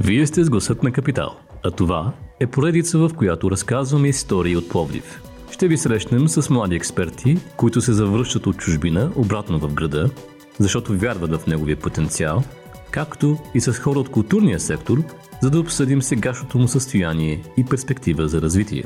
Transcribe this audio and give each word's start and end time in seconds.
Вие 0.00 0.26
сте 0.26 0.44
с 0.44 0.50
гласът 0.50 0.82
на 0.82 0.92
Капитал, 0.92 1.36
а 1.64 1.70
това 1.70 2.12
е 2.40 2.46
поредица, 2.46 2.98
в 2.98 3.10
която 3.16 3.50
разказваме 3.50 4.08
истории 4.08 4.56
от 4.56 4.68
Пловдив. 4.68 5.22
Ще 5.50 5.68
ви 5.68 5.76
срещнем 5.76 6.28
с 6.28 6.50
млади 6.50 6.76
експерти, 6.76 7.38
които 7.56 7.80
се 7.80 7.92
завръщат 7.92 8.46
от 8.46 8.56
чужбина 8.56 9.12
обратно 9.16 9.58
в 9.58 9.74
града, 9.74 10.10
защото 10.58 10.98
вярват 10.98 11.42
в 11.42 11.46
неговия 11.46 11.76
потенциал, 11.76 12.42
както 12.90 13.38
и 13.54 13.60
с 13.60 13.72
хора 13.72 13.98
от 13.98 14.08
културния 14.08 14.60
сектор, 14.60 15.02
за 15.42 15.50
да 15.50 15.60
обсъдим 15.60 16.02
сегашното 16.02 16.58
му 16.58 16.68
състояние 16.68 17.42
и 17.56 17.64
перспектива 17.64 18.28
за 18.28 18.42
развитие. 18.42 18.84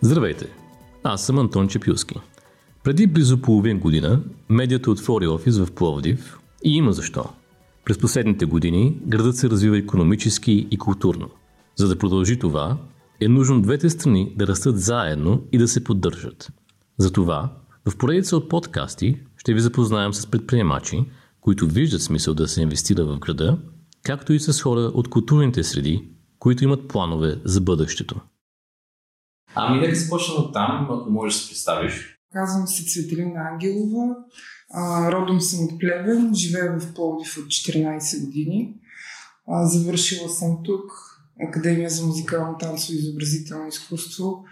Здравейте! 0.00 0.46
Аз 1.02 1.26
съм 1.26 1.38
Антон 1.38 1.68
Чепюски. 1.68 2.14
Преди 2.84 3.06
близо 3.06 3.42
половин 3.42 3.78
година 3.78 4.22
медията 4.48 4.90
отвори 4.90 5.26
офис 5.26 5.58
в 5.58 5.72
Пловдив 5.72 6.38
и 6.64 6.76
има 6.76 6.92
защо– 6.92 7.24
през 7.84 7.98
последните 7.98 8.44
години 8.44 8.96
градът 9.06 9.36
се 9.36 9.50
развива 9.50 9.78
економически 9.78 10.68
и 10.70 10.78
културно. 10.78 11.28
За 11.76 11.88
да 11.88 11.98
продължи 11.98 12.38
това, 12.38 12.76
е 13.20 13.28
нужно 13.28 13.62
двете 13.62 13.90
страни 13.90 14.34
да 14.36 14.46
растат 14.46 14.80
заедно 14.80 15.42
и 15.52 15.58
да 15.58 15.68
се 15.68 15.84
поддържат. 15.84 16.52
Затова, 16.98 17.52
в 17.88 17.96
поредица 17.96 18.36
от 18.36 18.48
подкасти 18.48 19.20
ще 19.36 19.54
ви 19.54 19.60
запознаем 19.60 20.14
с 20.14 20.26
предприемачи, 20.26 21.04
които 21.40 21.66
виждат 21.66 22.02
смисъл 22.02 22.34
да 22.34 22.48
се 22.48 22.62
инвестира 22.62 23.04
в 23.04 23.18
града, 23.18 23.58
както 24.02 24.32
и 24.32 24.40
с 24.40 24.62
хора 24.62 24.80
от 24.80 25.08
културните 25.08 25.62
среди, 25.62 26.08
които 26.38 26.64
имат 26.64 26.88
планове 26.88 27.40
за 27.44 27.60
бъдещето. 27.60 28.20
Ами 29.54 29.80
нека 29.80 29.94
започнем 29.94 30.38
от 30.38 30.52
там, 30.52 30.86
ако 30.90 31.10
можеш 31.10 31.38
да 31.38 31.42
се 31.42 31.48
представиш. 31.48 32.18
Казвам 32.34 32.66
се 32.66 32.84
Цветелина 32.84 33.48
Ангелова. 33.52 34.16
Родом 35.12 35.40
съм 35.40 35.64
от 35.64 35.80
Плевен, 35.80 36.34
живея 36.34 36.78
в 36.78 36.94
Пловдив 36.94 37.38
от 37.38 37.44
14 37.44 38.24
години. 38.24 38.74
Завършила 39.62 40.28
съм 40.28 40.58
тук 40.64 40.92
Академия 41.48 41.90
за 41.90 42.06
музикално 42.06 42.58
танцово 42.58 42.92
и 42.92 42.98
изобразително 42.98 43.68
изкуство, 43.68 44.44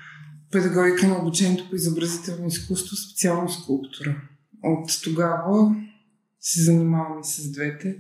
педагогика 0.51 1.09
на 1.09 1.19
обучението 1.19 1.71
по 1.71 1.77
изобразително 1.77 2.47
изкуство, 2.47 2.97
специално 2.97 3.49
скулптура. 3.49 4.23
От 4.65 5.03
тогава 5.05 5.77
се 6.41 6.63
занимавам 6.63 7.21
и 7.21 7.25
с 7.25 7.53
двете 7.53 7.99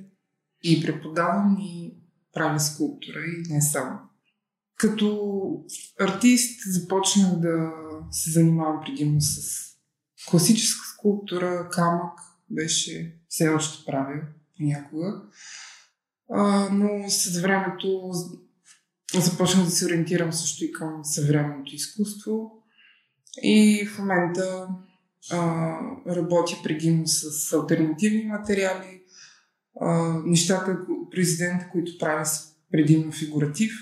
и 0.63 0.83
преподавам 0.83 1.57
и 1.61 1.95
правя 2.35 2.61
скулптура 2.61 3.21
и 3.21 3.53
не 3.53 3.63
само. 3.63 3.99
Като 4.77 5.41
артист 6.01 6.61
започнах 6.67 7.37
да 7.37 7.71
се 8.11 8.31
занимавам 8.31 8.81
предимно 8.87 9.21
с 9.21 9.72
класическа 10.31 10.87
скулптура, 10.87 11.69
камък 11.73 12.19
беше 12.51 13.17
все 13.29 13.49
още 13.49 13.85
правя 13.87 14.21
понякога. 14.57 15.23
А, 16.31 16.69
но 16.73 17.11
с 17.11 17.41
времето 17.41 18.13
започнах 19.15 19.65
да 19.65 19.71
се 19.71 19.87
ориентирам 19.87 20.33
също 20.33 20.65
и 20.65 20.73
към 20.73 21.05
съвременното 21.05 21.75
изкуство. 21.75 22.51
И 23.43 23.87
в 23.87 23.99
момента 23.99 24.69
а, 25.31 25.77
работя 26.09 26.57
предимно 26.63 27.07
с 27.07 27.53
альтернативни 27.53 28.25
материали. 28.25 29.03
А, 29.81 30.19
нещата, 30.25 30.79
президента, 31.11 31.69
които 31.73 31.99
правя 31.99 32.27
са 32.27 32.53
предимно 32.73 33.13
фигуратив, 33.13 33.73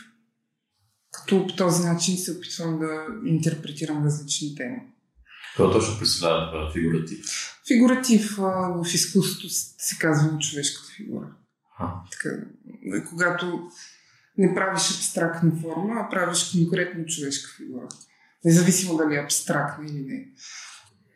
като 1.10 1.46
по 1.46 1.56
този 1.56 1.84
начин 1.84 2.16
се 2.16 2.32
опитвам 2.32 2.78
да 2.78 3.06
интерпретирам 3.26 4.04
различни 4.04 4.54
теми. 4.54 4.82
Какво 5.56 5.72
точно 5.72 5.98
представлява 5.98 6.52
това 6.52 6.72
фигуратив? 6.72 7.26
Фигуратив 7.66 8.38
а, 8.38 8.42
в 8.84 8.94
изкуството 8.94 9.46
се 9.78 9.98
казва 9.98 10.38
човешката 10.38 10.88
фигура. 10.96 11.26
А. 11.78 11.92
Така, 12.12 12.28
когато 13.08 13.70
не 14.38 14.54
правиш 14.54 14.82
абстрактна 14.82 15.52
форма, 15.62 15.94
а 15.96 16.08
правиш 16.10 16.50
конкретно 16.52 17.06
човешка 17.06 17.50
фигура. 17.56 17.88
Независимо 18.44 18.96
дали 18.96 19.14
е 19.14 19.22
абстрактна 19.24 19.86
или 19.86 20.00
не. 20.00 20.26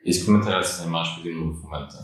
Искаме 0.05 0.45
трябва 0.45 0.61
да 0.63 0.69
се 0.69 0.77
занимаваш 0.77 1.09
предимно 1.17 1.55
в 1.55 1.63
момента. 1.63 1.97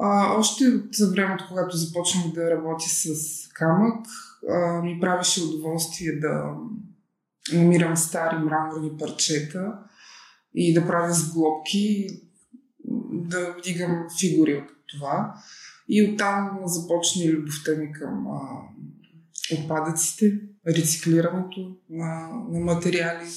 А, 0.00 0.34
още 0.38 0.64
от 0.66 1.10
времето, 1.10 1.44
когато 1.48 1.76
започнах 1.76 2.32
да 2.34 2.50
работя 2.50 2.88
с 2.88 3.08
камък, 3.54 4.06
а, 4.50 4.82
ми 4.82 5.00
правеше 5.00 5.42
удоволствие 5.42 6.12
да 6.12 6.54
намирам 7.52 7.96
стари 7.96 8.36
мраморни 8.36 8.90
парчета 8.98 9.72
и 10.54 10.74
да 10.74 10.86
правя 10.86 11.14
сглобки, 11.14 12.06
да 13.12 13.54
вдигам 13.58 14.06
фигури 14.20 14.54
от 14.54 14.68
това. 14.86 15.34
И 15.88 16.02
оттам 16.02 16.58
започна 16.64 17.24
любовта 17.24 17.72
ми 17.72 17.92
към 17.92 18.26
а, 18.26 18.40
отпадъците, 19.58 20.40
рециклирането 20.66 21.76
на, 21.90 22.28
на 22.50 22.60
материали. 22.60 23.28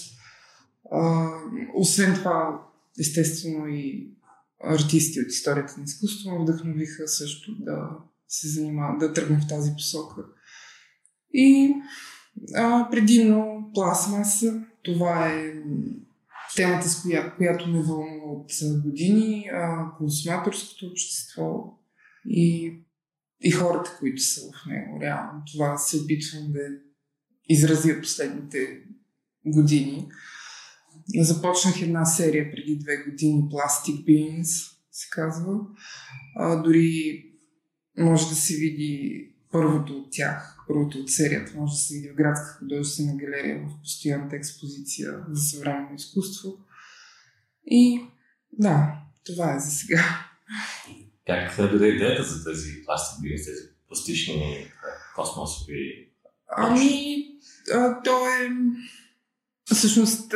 А, 0.91 1.29
освен 1.75 2.15
това, 2.15 2.61
естествено 2.99 3.67
и 3.67 4.09
артисти 4.63 5.21
от 5.21 5.27
историята 5.27 5.73
на 5.77 5.83
изкуство 5.83 6.31
ме 6.31 6.43
вдъхновиха 6.43 7.07
също 7.07 7.55
да 7.59 7.89
се 8.27 8.47
занимавам, 8.47 8.97
да 8.97 9.13
тръгна 9.13 9.39
в 9.41 9.47
тази 9.47 9.71
посока. 9.73 10.21
И 11.33 11.75
а, 12.55 12.89
предимно 12.91 13.71
пластмаса. 13.73 14.63
Това 14.83 15.27
е 15.27 15.53
темата, 16.55 16.89
с 16.89 17.01
коя, 17.01 17.35
която 17.35 17.69
ме 17.69 17.81
вълнува 17.81 18.25
от 18.25 18.51
години, 18.83 19.49
а, 19.53 19.91
консуматорското 19.97 20.85
общество 20.85 21.79
и, 22.25 22.73
и 23.41 23.51
хората, 23.51 23.95
които 23.99 24.21
са 24.21 24.41
в 24.41 24.69
него. 24.69 25.01
Реално 25.01 25.43
това 25.53 25.77
се 25.77 25.97
опитвам 25.97 26.51
да 26.51 26.59
изразя 27.49 28.01
последните 28.01 28.79
години. 29.45 30.07
Започнах 31.19 31.81
една 31.81 32.05
серия 32.05 32.51
преди 32.51 32.77
две 32.77 32.97
години, 32.97 33.43
Plastic 33.43 34.05
Beans 34.05 34.71
се 34.91 35.07
казва. 35.11 35.59
А, 36.35 36.55
дори 36.55 37.23
може 37.97 38.29
да 38.29 38.35
се 38.35 38.55
види 38.55 39.34
първото 39.55 39.97
от 39.97 40.07
тях, 40.11 40.57
първото 40.67 40.97
от 40.97 41.09
серията, 41.09 41.51
може 41.55 41.71
да 41.71 41.77
се 41.77 41.93
види 41.93 42.09
в 42.09 42.15
градска 42.15 42.57
художествена 42.59 43.15
галерия 43.15 43.59
в 43.59 43.81
постоянната 43.81 44.35
експозиция 44.35 45.13
за 45.29 45.43
съвременно 45.49 45.95
изкуство. 45.95 46.57
И 47.65 48.01
да, 48.53 49.01
това 49.25 49.55
е 49.55 49.59
за 49.59 49.71
сега. 49.71 50.25
Как 51.27 51.69
дойде 51.69 51.87
идеята 51.87 52.23
за 52.23 52.51
тези 52.51 52.83
пластик 52.85 53.31
тези 53.45 53.69
пластични 53.87 54.71
космосови? 55.15 56.09
Ами, 56.57 57.25
а, 57.73 58.03
то 58.03 58.27
е 58.27 58.49
Всъщност 59.73 60.33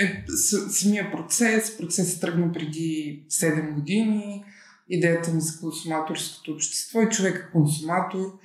е 0.00 0.24
самия 0.70 1.10
процес. 1.12 1.78
Процесът 1.78 2.20
тръгна 2.20 2.52
преди 2.52 3.24
7 3.30 3.74
години 3.74 4.44
идеята 4.88 5.32
ми 5.32 5.40
за 5.40 5.60
консуматорското 5.60 6.52
общество 6.52 7.02
и 7.02 7.08
човек 7.08 7.36
е 7.36 7.52
консуматор. 7.52 8.38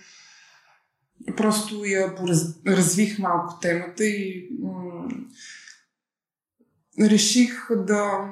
Просто 1.37 1.85
я 1.85 2.15
развих 2.67 3.19
малко 3.19 3.59
темата 3.59 4.05
и 4.05 4.49
реших 6.99 7.67
да 7.71 8.29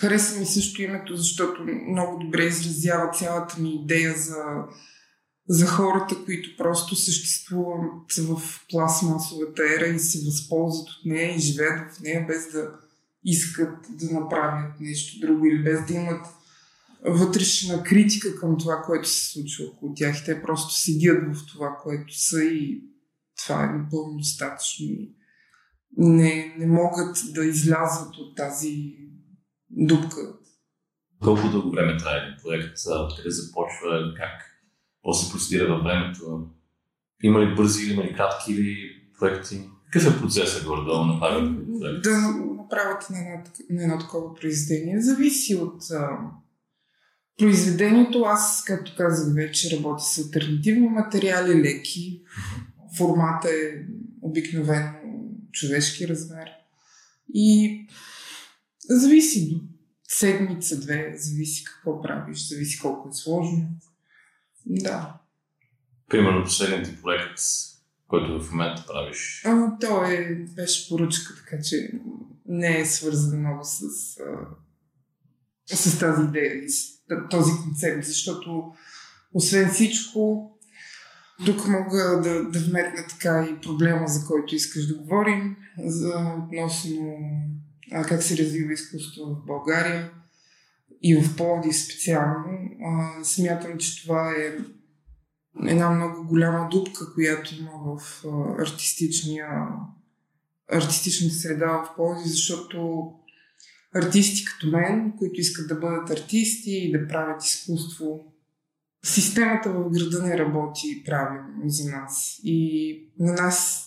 хареса 0.00 0.38
ми 0.38 0.46
също 0.46 0.82
името, 0.82 1.16
защото 1.16 1.66
много 1.90 2.18
добре 2.18 2.44
изразява 2.44 3.10
цялата 3.10 3.60
ми 3.60 3.74
идея 3.74 4.14
за, 4.16 4.44
за 5.48 5.66
хората, 5.66 6.24
които 6.24 6.56
просто 6.56 6.96
съществуват 6.96 8.12
в 8.18 8.42
пластмасовата 8.70 9.62
ера 9.76 9.86
и 9.86 9.98
се 9.98 10.24
възползват 10.26 10.88
от 10.88 11.04
нея 11.04 11.34
и 11.36 11.38
живеят 11.38 11.94
в 11.94 12.00
нея 12.00 12.24
без 12.28 12.52
да 12.52 12.70
искат 13.24 13.74
да 13.90 14.20
направят 14.20 14.80
нещо 14.80 15.26
друго 15.26 15.46
или 15.46 15.62
без 15.62 15.86
да 15.86 15.94
имат 15.94 16.26
вътрешна 17.06 17.82
критика 17.82 18.40
към 18.40 18.58
това, 18.58 18.82
което 18.86 19.08
се 19.08 19.32
случва 19.32 19.64
около 19.64 19.94
тях. 19.94 20.20
И 20.20 20.24
те 20.24 20.42
просто 20.42 20.74
седят 20.74 21.36
в 21.36 21.46
това, 21.46 21.76
което 21.82 22.20
са 22.20 22.44
и 22.44 22.82
това 23.44 23.64
е 23.64 23.78
напълно 23.78 24.16
достатъчно. 24.18 24.86
Не, 25.96 26.54
не 26.58 26.66
могат 26.66 27.16
да 27.34 27.44
излязат 27.44 28.16
от 28.16 28.36
тази 28.36 28.96
дупка. 29.70 30.34
Колко 31.22 31.48
дълго 31.48 31.70
време 31.70 31.96
трае 31.96 32.16
един 32.16 32.36
проект? 32.42 32.78
Откъде 32.86 33.30
започва? 33.30 34.14
Как? 34.16 34.44
После 35.02 35.32
процедира 35.32 35.74
във 35.74 35.84
времето? 35.84 36.46
Има 37.22 37.40
ли 37.40 37.54
бързи 37.54 37.92
има 37.92 38.02
ли 38.04 38.14
кратки 38.14 38.52
или 38.52 38.76
проекти? 39.18 39.60
Какъв 39.92 40.16
е 40.16 40.20
процесът 40.20 40.64
горе-долу 40.64 41.04
на 41.04 41.20
проект? 41.20 42.02
Да 42.02 42.18
направите 42.58 43.12
на 43.12 43.18
едно, 43.18 43.44
на 43.70 43.82
едно 43.82 43.98
такова 43.98 44.34
произведение 44.34 45.00
зависи 45.00 45.54
от 45.54 45.82
Произведението, 47.38 48.22
аз, 48.22 48.64
както 48.64 48.94
казах 48.96 49.34
вече, 49.34 49.76
работя 49.76 50.02
с 50.02 50.18
альтернативни 50.18 50.88
материали, 50.88 51.62
леки. 51.62 52.22
Формата 52.96 53.48
е 53.48 53.84
обикновено 54.22 54.92
човешки 55.52 56.08
размер. 56.08 56.48
И 57.34 57.80
зависи 58.88 59.48
до 59.48 59.60
седмица, 60.08 60.80
две, 60.80 61.14
зависи 61.16 61.64
какво 61.64 62.02
правиш, 62.02 62.48
зависи 62.48 62.78
колко 62.78 63.08
е 63.08 63.12
сложно. 63.12 63.68
Да. 64.66 65.20
Примерно 66.08 66.44
последният 66.44 67.02
проект, 67.02 67.40
който 68.08 68.42
в 68.42 68.50
момента 68.50 68.84
правиш. 68.86 69.42
А, 69.44 69.78
той 69.80 70.14
е, 70.14 70.34
беше 70.34 70.88
поръчка, 70.88 71.34
така 71.36 71.62
че 71.62 71.90
не 72.46 72.80
е 72.80 72.86
свързан 72.86 73.40
много 73.40 73.60
с, 73.64 73.82
а, 75.70 75.76
с 75.76 75.98
тази 75.98 76.22
идея 76.22 76.64
и 76.64 76.70
с 76.70 76.97
този 77.30 77.52
концепт, 77.64 78.04
защото 78.04 78.72
освен 79.34 79.70
всичко, 79.70 80.50
тук 81.46 81.68
мога 81.68 82.20
да, 82.22 82.44
да 82.44 82.58
вметна 82.58 83.06
така 83.08 83.48
и 83.50 83.60
проблема, 83.60 84.08
за 84.08 84.26
който 84.26 84.54
искаш 84.54 84.86
да 84.86 84.94
говорим, 84.94 85.56
за 85.84 86.34
относно 86.44 87.16
а, 87.92 88.04
как 88.04 88.22
се 88.22 88.36
развива 88.36 88.72
изкуство 88.72 89.24
в 89.24 89.46
България 89.46 90.10
и 91.02 91.16
в 91.16 91.36
Пловдив 91.36 91.76
специално. 91.76 92.58
А, 92.84 93.24
смятам, 93.24 93.78
че 93.78 94.02
това 94.02 94.32
е 94.32 94.58
една 95.66 95.90
много 95.90 96.28
голяма 96.28 96.68
дупка, 96.70 97.14
която 97.14 97.54
има 97.54 97.72
в 97.84 98.24
артистичния 98.58 99.48
артистичната 100.72 101.34
среда 101.34 101.66
в 101.66 101.96
Пловдив, 101.96 102.26
защото 102.26 103.10
артисти 103.94 104.44
като 104.44 104.66
мен, 104.66 105.12
които 105.18 105.40
искат 105.40 105.68
да 105.68 105.74
бъдат 105.74 106.10
артисти 106.10 106.70
и 106.70 106.92
да 106.92 107.08
правят 107.08 107.44
изкуство, 107.44 108.32
системата 109.04 109.70
в 109.72 109.90
града 109.90 110.22
не 110.22 110.38
работи 110.38 111.02
правилно 111.06 111.62
за 111.66 111.90
нас. 111.90 112.40
И 112.42 113.10
на 113.18 113.32
нас 113.32 113.84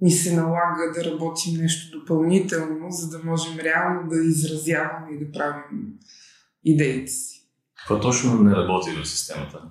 ни 0.00 0.10
се 0.10 0.36
налага 0.36 0.92
да 0.94 1.10
работим 1.10 1.60
нещо 1.60 1.98
допълнително, 1.98 2.90
за 2.90 3.10
да 3.10 3.24
можем 3.24 3.58
реално 3.58 4.08
да 4.08 4.16
изразяваме 4.24 5.14
и 5.14 5.24
да 5.24 5.32
правим 5.32 5.92
идеите 6.64 7.12
си. 7.12 7.48
Какво 7.78 8.00
точно 8.00 8.42
не 8.42 8.50
работи 8.50 8.90
в 8.90 9.08
системата? 9.08 9.62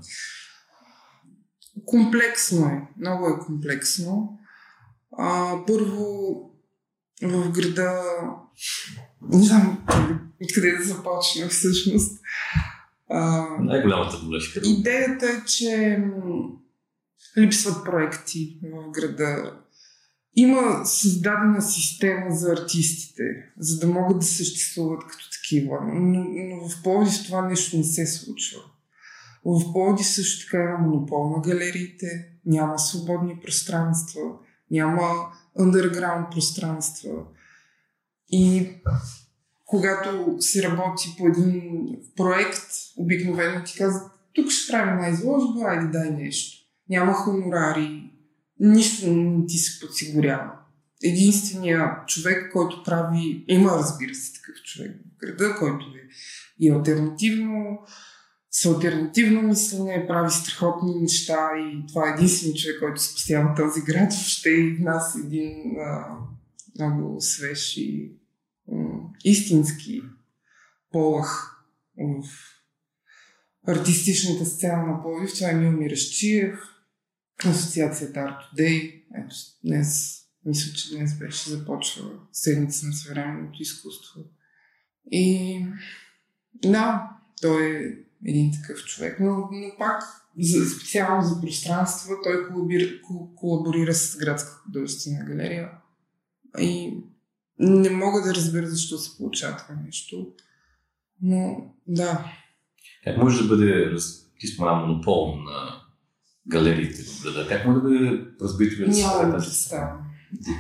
Комплексно 1.86 2.66
е. 2.66 2.88
Много 3.00 3.28
е 3.28 3.46
комплексно. 3.46 4.40
А, 5.18 5.56
първо, 5.68 6.51
в 7.22 7.52
града 7.52 8.02
не 9.30 9.44
знам 9.44 9.86
откъде 10.44 10.72
да 10.72 10.84
започна 10.84 11.48
всъщност. 11.50 12.22
А, 13.10 13.48
Най-голямата 13.60 14.18
болешка. 14.18 14.62
Идеята 14.64 15.26
е, 15.26 15.46
че 15.46 16.00
липсват 17.38 17.86
проекти 17.86 18.60
в 18.64 18.92
града. 18.92 19.54
Има 20.36 20.86
създадена 20.86 21.62
система 21.62 22.36
за 22.36 22.52
артистите, 22.52 23.24
за 23.60 23.80
да 23.80 23.88
могат 23.88 24.20
да 24.20 24.26
съществуват 24.26 25.08
като 25.08 25.26
такива. 25.32 25.78
Но, 25.82 26.26
но 26.30 26.70
в 26.70 26.84
Пловдив 26.84 27.26
това 27.26 27.42
нещо 27.42 27.78
не 27.78 27.84
се 27.84 28.06
случва. 28.06 28.60
В 29.46 29.74
Пловдив 29.74 30.08
също 30.08 30.46
така 30.46 30.64
има 30.64 30.78
монопол 30.78 31.30
на 31.30 31.42
галериите, 31.42 32.28
няма 32.46 32.80
свободни 32.80 33.40
пространства, 33.44 34.22
няма 34.72 35.32
underground 35.60 36.32
пространства. 36.32 37.12
И 38.30 38.70
когато 39.66 40.36
се 40.40 40.64
работи 40.64 41.16
по 41.18 41.28
един 41.28 41.82
проект, 42.16 42.62
обикновено 42.98 43.64
ти 43.64 43.78
казват, 43.78 44.12
тук 44.34 44.50
ще 44.50 44.72
правим 44.72 44.94
една 44.94 45.10
изложба, 45.10 45.60
айде 45.66 45.88
дай 45.88 46.12
нещо. 46.12 46.68
Няма 46.90 47.14
хонорари, 47.14 48.12
нищо 48.60 49.12
не 49.12 49.46
ти 49.46 49.58
се 49.58 49.80
подсигурява. 49.80 50.52
Единственият 51.04 52.08
човек, 52.08 52.52
който 52.54 52.84
прави, 52.84 53.46
има 53.48 53.72
разбира 53.72 54.16
се 54.16 54.34
такъв 54.34 54.56
човек 54.64 54.92
в 54.92 55.18
града, 55.20 55.56
който 55.60 55.86
е 55.86 56.02
и 56.60 56.70
альтернативно, 56.70 57.80
с 58.52 58.66
альтернативно 58.66 59.42
мислене, 59.42 60.08
прави 60.08 60.32
страхотни 60.32 61.02
неща 61.02 61.50
и 61.58 61.88
това 61.88 62.10
е 62.10 62.14
единственият 62.14 62.60
човек, 62.60 62.80
който 62.80 63.02
спасява 63.02 63.56
този 63.56 63.82
град 63.82 64.14
въобще 64.14 64.50
и 64.50 64.76
в 64.76 64.80
нас 64.80 65.16
един 65.16 65.80
а, 65.80 66.18
много 66.80 67.22
свеж 67.22 67.78
и 67.78 68.12
истински 69.24 70.02
полах 70.92 71.58
в 71.98 72.28
артистичната 73.68 74.46
сцена 74.46 74.86
на 74.86 75.02
Пловдив. 75.02 75.34
Това 75.34 75.50
е 75.50 75.54
Мил 75.54 75.72
Мирашчиев, 75.72 76.60
Асоциацията 77.46 78.20
Art 78.20 78.38
Today. 78.56 79.04
Ето, 79.16 79.36
днес, 79.64 80.22
мисля, 80.46 80.74
че 80.74 80.96
днес 80.96 81.20
беше 81.20 81.50
започва 81.50 82.12
седмица 82.32 82.88
на 82.88 82.94
съвременното 82.94 83.62
изкуство. 83.62 84.22
И 85.12 85.66
да, 86.56 87.10
той 87.42 87.78
е 87.78 88.11
един 88.26 88.52
такъв 88.52 88.86
човек, 88.86 89.20
но, 89.20 89.30
но 89.52 89.72
пак 89.80 90.04
за, 90.40 90.70
специално 90.70 91.22
за 91.28 91.42
пространство 91.42 92.14
той 92.24 92.48
колаборира, 92.48 92.92
колаборира 93.36 93.94
с 93.94 94.18
градска 94.18 94.52
художествена 94.52 95.26
галерия 95.26 95.70
и 96.60 96.98
не 97.60 97.90
мога 97.90 98.22
да 98.22 98.36
разбера 98.36 98.68
защо 98.68 98.98
се 98.98 99.18
получава 99.18 99.58
това 99.58 99.76
нещо. 99.86 100.28
Но 101.22 101.74
да. 101.88 102.26
Как 103.04 103.18
може 103.18 103.42
да 103.44 103.48
бъде, 103.48 103.96
ти 104.40 104.48
спомена, 104.48 104.76
монопол 104.76 105.36
на 105.36 105.82
галериите 106.48 107.04
в 107.04 107.24
града? 107.24 107.48
Как 107.50 107.66
може 107.66 107.76
да 107.76 107.82
бъде 107.82 108.26
разбито 108.42 108.82
и 108.82 108.88
Няма 108.88 109.32
да 109.32 109.38
представя. 109.38 109.98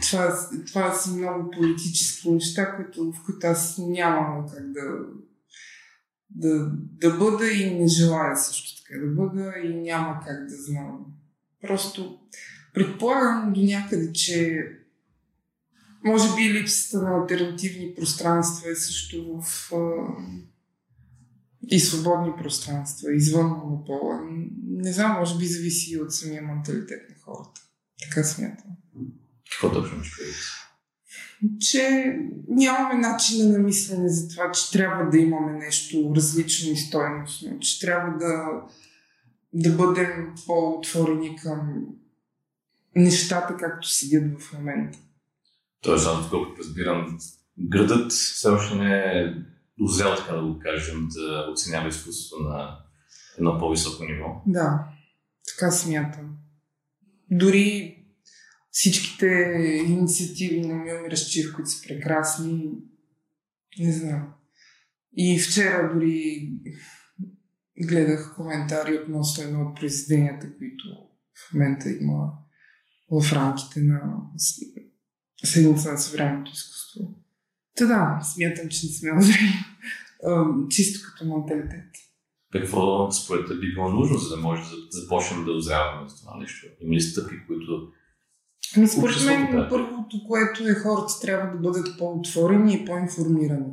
Това, 0.01 0.49
това 0.67 0.93
са 0.93 1.15
много 1.15 1.51
политически 1.51 2.31
неща, 2.31 2.75
които, 2.75 3.11
в 3.11 3.25
които 3.25 3.47
аз 3.47 3.77
нямам 3.77 4.45
как 4.49 4.71
да, 4.71 4.81
да, 6.35 6.71
да 6.75 7.17
бъда 7.17 7.51
и 7.51 7.79
не 7.79 7.87
желая 7.87 8.37
също 8.37 8.83
така 8.83 8.99
да 8.99 9.07
бъда 9.07 9.53
и 9.63 9.73
няма 9.73 10.21
как 10.27 10.45
да 10.45 10.55
знам. 10.63 11.05
Просто 11.61 12.19
предполагам 12.73 13.53
до 13.53 13.61
някъде, 13.61 14.13
че 14.13 14.67
може 16.05 16.35
би 16.35 16.53
липсата 16.53 17.03
на 17.03 17.21
альтернативни 17.21 17.93
пространства 17.95 18.71
е 18.71 18.75
също 18.75 19.41
в 19.41 19.71
а, 19.73 19.77
и 21.67 21.79
свободни 21.79 22.31
пространства, 22.37 23.15
извън 23.15 23.47
монопола. 23.47 24.19
Не 24.67 24.93
знам, 24.93 25.19
може 25.19 25.37
би 25.37 25.45
зависи 25.45 25.97
от 25.97 26.13
самия 26.13 26.41
менталитет 26.41 27.09
на 27.09 27.15
хората. 27.21 27.61
Така 28.03 28.23
смятам. 28.23 28.71
Какво 29.51 29.71
точно 29.71 30.03
ще 30.03 30.23
Че 31.59 32.15
нямаме 32.47 33.07
начин 33.07 33.51
на 33.51 33.59
мислене 33.59 34.09
за 34.09 34.29
това, 34.29 34.51
че 34.51 34.71
трябва 34.71 35.09
да 35.09 35.17
имаме 35.17 35.51
нещо 35.51 36.13
различно 36.15 36.71
и 36.71 36.77
стойностно, 36.77 37.59
че 37.59 37.79
трябва 37.79 38.17
да, 38.17 38.61
да 39.53 39.75
бъдем 39.75 40.33
по-отворени 40.45 41.35
към 41.35 41.85
нещата, 42.95 43.57
както 43.57 43.89
седят 43.89 44.41
в 44.41 44.53
момента. 44.53 44.97
Тоест, 45.81 46.07
аз 46.07 46.29
колкото 46.29 46.59
разбирам, 46.59 47.17
градът 47.59 48.11
все 48.11 48.49
още 48.49 48.75
не 48.75 48.95
е 48.95 49.33
дозрял, 49.79 50.15
така 50.15 50.33
да 50.33 50.41
го 50.41 50.59
кажем, 50.59 51.07
да 51.11 51.47
оценява 51.51 51.87
изкуството 51.87 52.43
на 52.43 52.77
едно 53.37 53.59
по-високо 53.59 54.03
ниво. 54.03 54.41
Да, 54.47 54.87
така 55.47 55.71
смятам. 55.71 56.37
Дори 57.31 57.97
всичките 58.71 59.27
инициативи 59.87 60.61
на 60.61 60.75
Мил 60.75 61.01
Мирашчив, 61.01 61.53
които 61.55 61.69
са 61.69 61.87
прекрасни, 61.87 62.69
не 63.79 63.91
знам. 63.91 64.33
И 65.17 65.39
вчера 65.39 65.93
дори 65.93 66.49
гледах 67.87 68.33
коментари 68.35 68.97
относно 68.97 69.43
едно 69.43 69.61
от 69.61 69.75
произведенията, 69.75 70.57
които 70.57 70.83
в 71.35 71.53
момента 71.53 71.89
има 71.89 72.33
в 73.11 73.33
рамките 73.33 73.79
на 73.81 74.01
седмица 75.43 75.91
на 75.91 75.97
съвременното 75.97 76.51
изкуство. 76.51 77.15
Та 77.75 77.85
да, 77.85 78.19
смятам, 78.23 78.69
че 78.69 78.87
не 78.87 78.93
сме 78.93 79.17
озрели. 79.19 79.53
Чисто 80.69 81.07
като 81.07 81.25
менталитет. 81.25 81.91
Какво 82.51 83.11
според 83.11 83.59
би 83.59 83.73
било 83.73 83.89
нужно, 83.89 84.17
за 84.17 84.35
да 84.35 84.41
може 84.41 84.61
да 84.61 84.75
започнем 84.89 85.45
да 85.45 85.51
озряваме 85.51 86.09
с 86.09 86.21
това 86.21 86.37
нещо? 86.37 86.67
Има 86.81 86.95
ли 86.95 87.01
стъпки, 87.01 87.35
които 87.47 87.91
Ами 88.77 88.87
според 88.87 89.25
мен 89.25 89.67
първото, 89.69 90.23
което 90.27 90.67
е 90.67 90.73
хората 90.73 91.19
трябва 91.21 91.51
да 91.51 91.57
бъдат 91.57 91.97
по-отворени 91.97 92.73
и 92.73 92.85
по-информирани. 92.85 93.65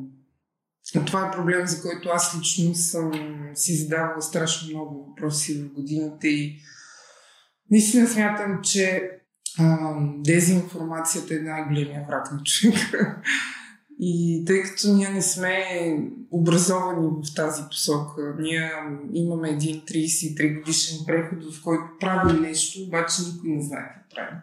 Това 1.06 1.26
е 1.26 1.36
проблем, 1.36 1.66
за 1.66 1.82
който 1.82 2.08
аз 2.08 2.38
лично 2.40 2.74
съм 2.74 3.12
си 3.54 3.76
задавала 3.76 4.22
страшно 4.22 4.68
много 4.68 5.06
въпроси 5.08 5.62
в 5.62 5.74
годините 5.74 6.28
и 6.28 6.56
наистина 7.70 8.08
смятам, 8.08 8.60
че 8.62 9.10
а, 9.58 9.96
дезинформацията 10.18 11.34
е 11.34 11.38
най-големия 11.38 12.04
враг 12.08 12.32
на 12.32 12.42
човека. 12.42 13.22
И 14.00 14.44
тъй 14.46 14.62
като 14.62 14.94
ние 14.94 15.08
не 15.08 15.22
сме 15.22 15.64
образовани 16.30 17.06
в 17.06 17.34
тази 17.34 17.62
посока, 17.70 18.34
ние 18.38 18.72
имаме 19.14 19.50
един 19.50 19.80
33 19.80 20.58
годишен 20.58 20.98
преход, 21.06 21.54
в 21.54 21.62
който 21.62 21.84
правим 22.00 22.42
нещо, 22.42 22.82
обаче 22.82 23.22
никой 23.22 23.50
не 23.50 23.62
знае 23.62 23.94
какво 23.94 24.14
правим. 24.14 24.38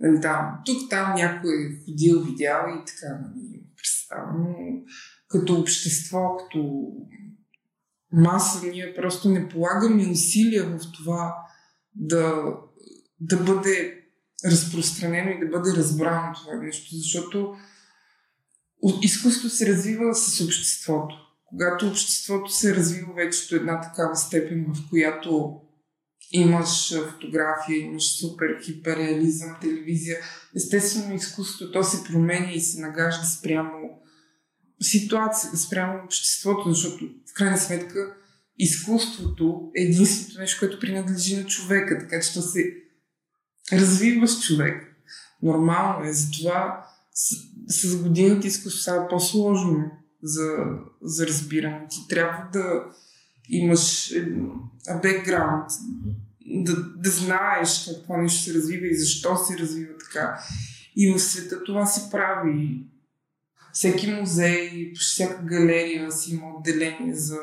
Да, 0.00 0.60
тук 0.66 0.90
там 0.90 1.14
някой 1.14 1.54
е 1.54 1.84
ходил, 1.84 2.22
видял 2.22 2.66
и 2.68 2.84
така, 2.86 3.18
нали, 3.20 3.62
представа. 3.76 4.32
Но 4.38 4.56
като 5.28 5.60
общество, 5.60 6.36
като 6.36 6.92
маса, 8.12 8.66
ние 8.66 8.94
просто 8.94 9.28
не 9.28 9.48
полагаме 9.48 10.10
усилия 10.10 10.64
в 10.64 10.80
това 10.96 11.34
да, 11.94 12.44
да 13.20 13.36
бъде 13.36 14.02
разпространено 14.44 15.30
и 15.30 15.40
да 15.40 15.46
бъде 15.46 15.76
разбрано 15.76 16.34
това 16.34 16.54
нещо, 16.54 16.96
защото 16.96 17.54
изкуството 19.02 19.54
се 19.54 19.66
развива 19.66 20.14
с 20.14 20.44
обществото. 20.44 21.14
Когато 21.44 21.88
обществото 21.88 22.50
се 22.50 22.76
развива 22.76 23.12
вече 23.14 23.48
до 23.48 23.56
една 23.56 23.80
такава 23.80 24.16
степен, 24.16 24.66
в 24.74 24.88
която 24.90 25.60
имаш 26.32 26.94
фотография, 27.12 27.78
имаш 27.78 28.18
супер 28.18 28.62
хиперреализъм, 28.64 29.56
телевизия, 29.60 30.18
естествено 30.56 31.14
изкуството 31.14 31.72
то 31.72 31.84
се 31.84 32.04
променя 32.04 32.50
и 32.52 32.60
се 32.60 32.80
нагажда 32.80 33.26
спрямо 33.26 34.00
ситуацията, 34.82 35.56
спрямо 35.56 36.04
обществото, 36.04 36.72
защото 36.72 37.04
в 37.30 37.34
крайна 37.34 37.58
сметка 37.58 38.14
изкуството 38.58 39.70
е 39.76 39.82
единственото 39.82 40.40
нещо, 40.40 40.58
което 40.60 40.80
принадлежи 40.80 41.36
на 41.36 41.46
човека, 41.46 41.98
така 41.98 42.20
че 42.20 42.34
то 42.34 42.42
се 42.42 42.74
развива 43.72 44.28
с 44.28 44.40
човек. 44.40 44.96
Нормално 45.42 46.08
е. 46.08 46.12
Затова 46.12 46.86
с, 47.14 47.36
с 47.88 48.02
годините 48.02 48.46
изкуството 48.46 48.82
става 48.82 49.08
по-сложно 49.08 49.90
за, 50.22 50.56
за 51.02 51.26
разбиране. 51.26 51.86
Трябва 52.08 52.48
да 52.52 52.84
имаш 53.48 54.12
бекграунд, 55.02 55.70
да, 56.46 56.76
да 56.96 57.10
знаеш 57.10 57.84
как 57.88 58.02
това 58.02 58.16
нещо 58.16 58.42
се 58.42 58.54
развива 58.54 58.86
и 58.86 58.98
защо 58.98 59.36
се 59.36 59.58
развива 59.58 59.92
така. 59.98 60.40
И 60.96 61.12
в 61.12 61.18
света 61.18 61.64
това 61.64 61.86
се 61.86 62.10
прави. 62.10 62.86
Всеки 63.72 64.12
музей, 64.12 64.92
всяка 64.94 65.42
галерия 65.42 66.12
си 66.12 66.34
има 66.34 66.46
отделение 66.58 67.14
за 67.14 67.38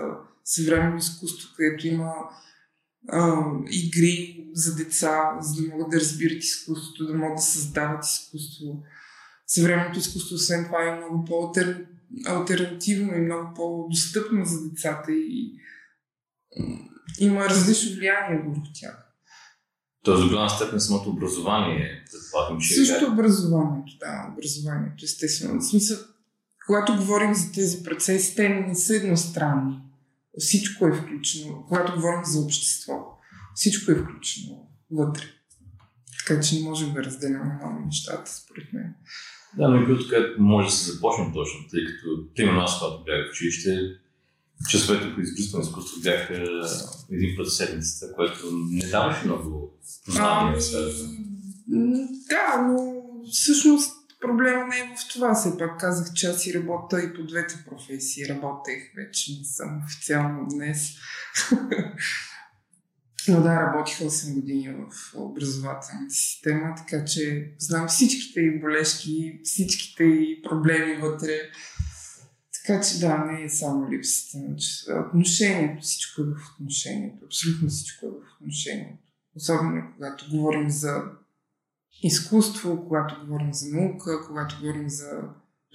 съвременно 0.45 0.97
изкуство, 0.97 1.49
където 1.57 1.87
има 1.87 2.13
а, 3.09 3.43
игри 3.69 4.47
за 4.53 4.75
деца, 4.75 5.37
за 5.41 5.61
да 5.61 5.67
могат 5.67 5.89
да 5.89 5.99
разбират 5.99 6.43
изкуството, 6.43 7.07
да 7.07 7.13
могат 7.13 7.35
да 7.35 7.41
създават 7.41 8.05
изкуство. 8.05 8.83
Съвременното 9.47 9.99
изкуство, 9.99 10.35
освен 10.35 10.65
това, 10.65 10.83
е 10.83 10.97
много 10.97 11.25
по-алтернативно 11.25 13.15
и 13.15 13.21
много 13.21 13.53
по-достъпно 13.55 14.45
за 14.45 14.69
децата 14.69 15.11
и 15.11 15.59
има 17.19 17.45
различно 17.45 17.95
влияние 17.95 18.43
върху 18.47 18.67
тях. 18.73 19.03
Тоест, 20.03 20.23
до 20.23 20.29
голяма 20.29 20.49
степен 20.49 20.79
самото 20.79 21.09
образование, 21.09 22.03
предполагам, 22.11 22.59
че. 22.61 22.73
Също 22.73 23.11
образованието, 23.11 23.97
да, 23.99 24.33
образованието, 24.33 25.05
естествено. 25.05 25.59
В 25.59 25.65
смисъл, 25.65 25.97
когато 26.65 26.95
говорим 26.95 27.33
за 27.33 27.51
тези 27.51 27.83
процеси, 27.83 28.35
те 28.35 28.49
не 28.49 28.75
са 28.75 28.95
едностранни. 28.95 29.79
Всичко 30.39 30.87
е 30.87 30.93
включено. 30.93 31.65
Когато 31.67 31.93
говорим 31.93 32.25
за 32.25 32.39
общество, 32.39 32.93
всичко 33.55 33.91
е 33.91 33.95
включено 33.95 34.67
вътре. 34.91 35.23
Така 36.19 36.41
че 36.41 36.55
не 36.55 36.69
можем 36.69 36.93
да 36.93 37.03
разделяме 37.03 37.53
много 37.53 37.85
нещата, 37.85 38.31
според 38.31 38.73
мен. 38.73 38.95
Да, 39.57 39.67
но 39.67 39.81
и 39.81 39.97
тук 39.97 40.13
може 40.39 40.67
да 40.67 40.73
се 40.73 40.91
започне 40.91 41.33
точно, 41.33 41.59
тъй 41.71 41.85
като, 41.85 42.33
примерно 42.35 42.61
аз, 42.61 42.79
когато 42.79 43.03
бях 43.03 43.27
в 43.27 43.31
училище, 43.31 43.79
часовете 44.69 45.15
по 45.15 45.21
изкуствено 45.21 45.63
изкуство 45.63 46.01
бяха 46.01 46.33
един 47.11 47.35
път 47.37 47.47
в 47.47 47.55
седмицата, 47.55 48.13
което 48.15 48.51
не 48.51 48.87
даваше 48.87 49.25
много 49.25 49.79
познание. 50.05 50.59
Ами, 51.71 52.07
да, 52.29 52.61
но 52.67 53.03
всъщност 53.31 53.91
проблема 54.21 54.67
не 54.67 54.79
е 54.79 54.95
в 54.97 55.13
това. 55.13 55.35
Все 55.35 55.57
пак 55.57 55.79
казах, 55.79 56.13
че 56.13 56.27
аз 56.27 56.41
си 56.41 56.53
работя 56.53 57.01
и 57.01 57.13
по 57.13 57.23
двете 57.23 57.65
професии. 57.69 58.29
Работех 58.29 58.77
вече, 58.95 59.31
не 59.39 59.45
съм 59.45 59.81
официално 59.85 60.47
днес. 60.49 60.89
Но 63.27 63.41
да, 63.41 63.55
работих 63.55 63.97
8 63.99 64.33
години 64.33 64.69
в 64.69 65.15
образователната 65.15 66.09
система, 66.09 66.75
така 66.77 67.05
че 67.05 67.51
знам 67.59 67.87
всичките 67.87 68.39
и 68.39 68.59
болешки, 68.59 69.39
всичките 69.43 70.03
и 70.03 70.41
проблеми 70.49 70.95
вътре. 70.95 71.39
Така 72.65 72.81
че 72.81 72.99
да, 72.99 73.17
не 73.17 73.43
е 73.43 73.49
само 73.49 73.91
липсата 73.91 74.37
на 74.37 74.55
Отношението, 75.07 75.81
всичко 75.81 76.21
е 76.21 76.25
в 76.25 76.37
отношението. 76.59 77.25
Абсолютно 77.25 77.69
всичко 77.69 78.05
е 78.05 78.09
в 78.09 78.41
отношението. 78.41 79.03
Особено 79.35 79.93
когато 79.95 80.29
говорим 80.29 80.69
за 80.69 81.03
изкуство, 82.03 82.85
когато 82.87 83.19
говорим 83.21 83.53
за 83.53 83.75
наука, 83.75 84.27
когато 84.27 84.55
говорим 84.61 84.89
за 84.89 85.21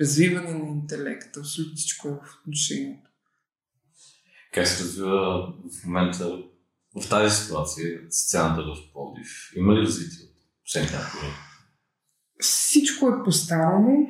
развиване 0.00 0.54
на 0.54 0.68
интелекта. 0.68 1.40
Абсолютно 1.40 1.76
всичко 1.76 2.08
е 2.08 2.10
в 2.10 2.38
отношението. 2.40 3.10
Как 4.54 4.66
се 4.66 4.84
развива 4.84 5.54
в 5.80 5.84
момента 5.84 6.42
в 7.02 7.08
тази 7.08 7.42
ситуация 7.42 8.00
сцената 8.10 8.62
в 8.62 8.92
Пловдив? 8.92 9.52
Има 9.56 9.74
ли 9.74 9.80
развитие 9.80 10.24
от 10.24 10.64
последните 10.64 10.96
Всичко 12.40 13.08
е 13.08 13.24
по-старому. 13.24 14.08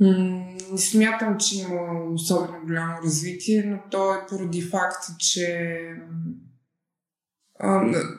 Не 0.00 0.78
смятам, 0.78 1.38
че 1.38 1.58
има 1.58 2.10
особено 2.12 2.66
голямо 2.66 3.02
развитие, 3.02 3.64
но 3.66 3.90
то 3.90 4.14
е 4.14 4.26
поради 4.28 4.62
факта, 4.62 5.16
че 5.18 5.78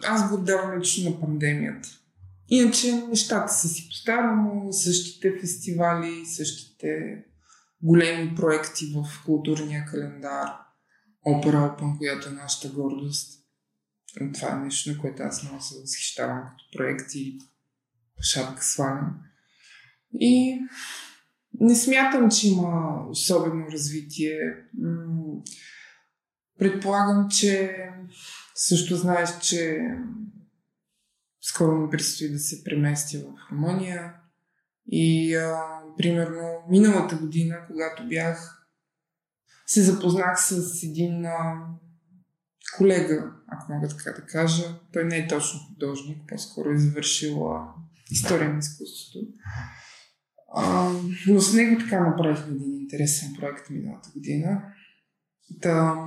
аз 0.03 0.29
го 0.29 0.35
отдавам 0.35 0.79
лично 0.79 1.09
на 1.09 1.19
пандемията. 1.19 1.89
Иначе 2.47 2.93
нещата 2.93 3.53
са 3.53 3.67
си 3.67 3.87
по-старому, 3.89 4.73
същите 4.73 5.39
фестивали, 5.39 6.25
същите 6.25 7.23
големи 7.81 8.35
проекти 8.35 8.85
в 8.95 9.23
културния 9.25 9.85
календар, 9.85 10.49
Опера 11.25 11.57
Open, 11.57 11.97
която 11.97 12.29
е 12.29 12.31
нашата 12.31 12.69
гордост. 12.69 13.43
Това 14.33 14.51
е 14.51 14.59
нещо, 14.59 14.91
на 14.91 14.97
което 14.97 15.23
аз 15.23 15.43
много 15.43 15.61
се 15.61 15.81
възхищавам 15.81 16.41
като 16.49 16.77
проект 16.77 17.15
и 17.15 17.39
шапка 18.21 18.63
свалям. 18.63 19.19
И 20.13 20.59
не 21.59 21.75
смятам, 21.75 22.31
че 22.31 22.49
има 22.49 23.05
особено 23.09 23.71
развитие. 23.71 24.39
Предполагам, 26.59 27.27
че 27.29 27.77
също 28.55 28.95
знаеш, 28.95 29.29
че 29.41 29.79
скоро 31.41 31.77
ми 31.77 31.89
предстои 31.89 32.29
да 32.29 32.39
се 32.39 32.63
преместя 32.63 33.19
в 33.19 33.51
Румъния. 33.51 34.13
И 34.91 35.35
а, 35.35 35.61
примерно 35.97 36.63
миналата 36.69 37.15
година, 37.15 37.57
когато 37.67 38.07
бях, 38.07 38.67
се 39.65 39.81
запознах 39.81 40.43
с 40.43 40.83
един 40.83 41.25
а, 41.25 41.67
колега, 42.77 43.31
ако 43.47 43.73
мога 43.73 43.87
така 43.87 44.11
да 44.11 44.25
кажа. 44.25 44.79
Той 44.93 45.03
не 45.03 45.17
е 45.17 45.27
точно 45.27 45.59
художник, 45.59 46.17
по-скоро 46.27 46.69
е 46.69 46.77
завършил 46.77 47.49
история 48.11 48.53
на 48.53 48.59
изкуството. 48.59 49.27
Но 51.27 51.41
с 51.41 51.53
него 51.53 51.79
така 51.79 51.99
направихме 51.99 52.55
един 52.55 52.81
интересен 52.81 53.35
проект 53.39 53.69
миналата 53.69 54.09
година. 54.13 54.61
Та, 55.61 56.05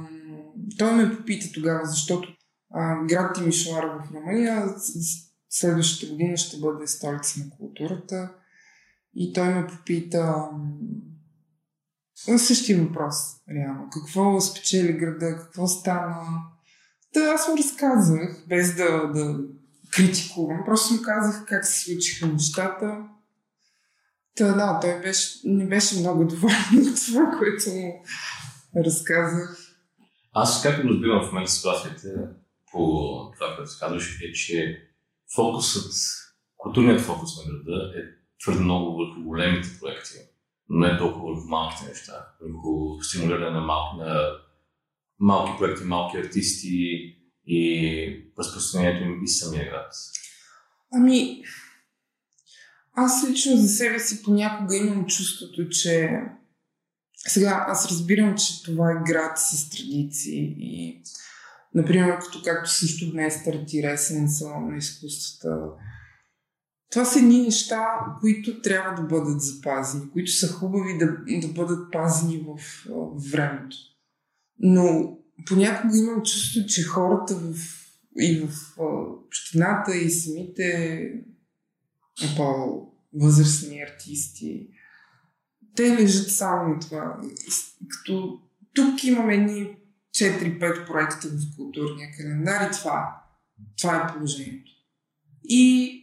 той 0.78 0.92
ме 0.92 1.16
попита 1.16 1.52
тогава, 1.54 1.87
защото 1.87 2.28
а, 2.70 3.04
град 3.04 3.35
Тимишоар 3.35 3.85
в 3.85 4.14
Румъния 4.14 4.75
следващата 5.50 6.12
година 6.12 6.37
ще 6.37 6.61
бъде 6.61 6.87
столица 6.87 7.40
на 7.40 7.50
културата. 7.50 8.32
И 9.14 9.32
той 9.32 9.54
ме 9.54 9.66
попита 9.66 10.49
на 12.28 12.38
същия 12.38 12.82
въпрос, 12.82 13.14
реално. 13.50 13.88
Какво 13.92 14.40
спечели 14.40 14.92
града, 14.92 15.37
какво 15.37 15.66
стана. 15.66 16.42
Да, 17.14 17.20
аз 17.20 17.49
му 17.49 17.59
разказах, 17.59 18.44
без 18.49 18.76
да, 18.76 19.12
да 19.14 19.38
критикувам. 19.90 20.62
Просто 20.66 20.94
му 20.94 21.00
казах 21.02 21.44
как 21.47 21.66
се 21.66 21.80
случиха 21.80 22.26
нещата. 22.26 23.09
Та, 24.37 24.53
да, 24.53 24.81
той 24.81 25.01
беше, 25.01 25.39
не 25.45 25.67
беше 25.67 26.01
много 26.01 26.25
доволен 26.25 26.91
от 26.93 27.07
това, 27.07 27.39
което 27.39 27.71
му 27.71 28.05
разказах. 28.77 29.71
Аз 30.33 30.63
както 30.63 30.89
разбирам 30.89 31.25
в 31.25 31.33
момента 31.33 31.51
ситуацията 31.51 32.09
по 32.73 32.79
това, 33.35 33.57
което 33.57 33.71
казваш, 33.81 34.21
е, 34.21 34.33
че 34.33 34.89
фокусът, 35.35 35.93
културният 36.57 37.01
фокус 37.01 37.31
на 37.37 37.53
града 37.53 37.93
е 37.99 38.03
твърде 38.43 38.61
много 38.61 38.97
върху 38.97 39.23
големите 39.23 39.69
проекти, 39.81 40.19
но 40.69 40.87
не 40.87 40.99
толкова 40.99 41.35
върху 41.35 41.49
малките 41.49 41.89
неща, 41.89 42.27
върху 42.41 43.03
стимулиране 43.03 43.51
на, 43.51 43.61
мал, 43.61 43.97
на 43.97 44.31
малки 45.19 45.53
проекти, 45.59 45.85
малки 45.85 46.17
артисти 46.17 46.69
и 47.47 48.33
разпространението 48.39 49.05
им 49.05 49.25
и 49.25 49.29
самия 49.29 49.71
град. 49.71 49.93
Ами, 50.95 51.43
аз 53.04 53.28
лично 53.28 53.57
за 53.57 53.69
себе 53.69 53.99
си 53.99 54.23
понякога 54.23 54.76
имам 54.76 55.07
чувството, 55.07 55.69
че 55.69 56.11
сега 57.28 57.64
аз 57.69 57.88
разбирам, 57.90 58.37
че 58.37 58.62
това 58.62 58.90
е 58.90 59.12
град 59.12 59.38
с 59.38 59.71
традиции 59.71 60.54
и 60.59 61.02
Например, 61.75 62.19
като 62.19 62.42
както 62.45 62.71
също 62.71 63.12
днес 63.12 63.35
стартира 63.35 63.90
есен 63.90 64.28
на 64.42 64.76
изкуствата. 64.76 65.59
Това 66.90 67.04
са 67.04 67.19
едни 67.19 67.42
неща, 67.42 67.85
които 68.21 68.61
трябва 68.61 69.02
да 69.02 69.09
бъдат 69.09 69.42
запазени, 69.42 70.11
които 70.12 70.33
са 70.33 70.49
хубави 70.49 70.99
да, 70.99 71.07
да 71.47 71.52
бъдат 71.52 71.92
пазени 71.92 72.47
в, 72.47 72.61
в 72.88 73.30
времето. 73.33 73.76
Но 74.59 75.16
понякога 75.47 75.99
имам 75.99 76.23
чувство, 76.23 76.61
че 76.69 76.83
хората 76.83 77.35
в 77.35 77.54
и 78.21 78.40
в 78.40 78.49
общината, 79.26 79.97
и 79.97 80.11
самите 80.11 80.99
по-възрастни 82.37 83.83
артисти. 83.83 84.69
Те 85.77 85.97
лежат 85.97 86.31
само 86.31 86.75
на 86.75 86.81
това. 86.81 87.21
Като 87.89 88.41
тук 88.75 89.05
имаме 89.05 89.35
едни 89.35 89.77
4-5 90.15 90.87
проекта 90.87 91.29
в 91.29 91.57
културния 91.57 92.09
календар 92.17 92.71
и 92.71 92.73
това, 92.73 93.25
това 93.81 93.97
е 93.97 94.15
положението. 94.15 94.73
И 95.45 95.97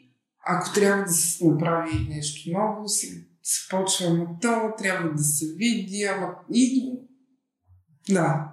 ако 0.46 0.74
трябва 0.74 1.04
да 1.04 1.12
се 1.12 1.48
направи 1.48 2.08
нещо 2.10 2.52
ново, 2.52 2.88
се, 2.88 3.28
почва, 3.70 4.06
ама 4.06 4.28
то 4.42 4.74
трябва 4.78 5.14
да 5.14 5.24
се 5.24 5.46
види, 5.56 6.04
ама 6.04 6.36
и 6.54 6.94
да. 8.10 8.52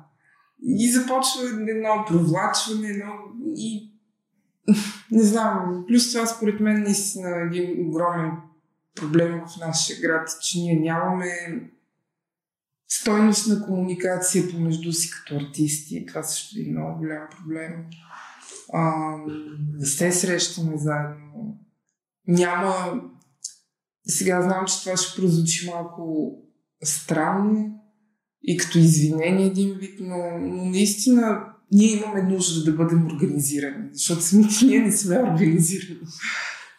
И 0.62 0.92
започва 0.92 1.42
едно 1.70 2.04
провлачване, 2.08 2.88
едно 2.88 3.12
и 3.56 3.93
не 5.10 5.22
знам, 5.22 5.84
плюс 5.88 6.12
това 6.12 6.26
според 6.26 6.60
мен 6.60 6.82
наистина 6.82 7.28
е 7.28 7.46
един 7.46 7.88
огромен 7.88 8.30
проблем 8.94 9.40
в 9.46 9.60
нашия 9.60 10.00
град, 10.00 10.28
че 10.42 10.58
ние 10.58 10.80
нямаме 10.80 11.30
стойност 12.88 13.48
на 13.48 13.66
комуникация 13.66 14.50
помежду 14.50 14.92
си 14.92 15.10
като 15.10 15.36
артисти. 15.36 16.06
Това 16.06 16.22
също 16.22 16.58
е 16.60 16.70
много 16.70 16.98
голям 16.98 17.28
проблем. 17.30 17.84
А, 18.72 19.16
не 19.78 19.86
се 19.86 20.12
срещаме 20.12 20.76
заедно. 20.76 21.58
Няма... 22.28 23.02
Сега 24.06 24.42
знам, 24.42 24.66
че 24.66 24.80
това 24.80 24.96
ще 24.96 25.20
прозвучи 25.20 25.70
малко 25.70 26.32
странно 26.82 27.80
и 28.42 28.56
като 28.56 28.78
извинение 28.78 29.46
един 29.46 29.74
вид, 29.74 29.98
но, 30.00 30.38
но 30.40 30.64
наистина 30.64 31.54
ние 31.74 31.92
имаме 31.92 32.22
нужда 32.22 32.64
да 32.64 32.76
бъдем 32.76 33.06
организирани, 33.06 33.88
защото 33.92 34.22
самите 34.22 34.64
ние 34.64 34.78
не 34.78 34.92
сме 34.92 35.18
организирани. 35.18 36.00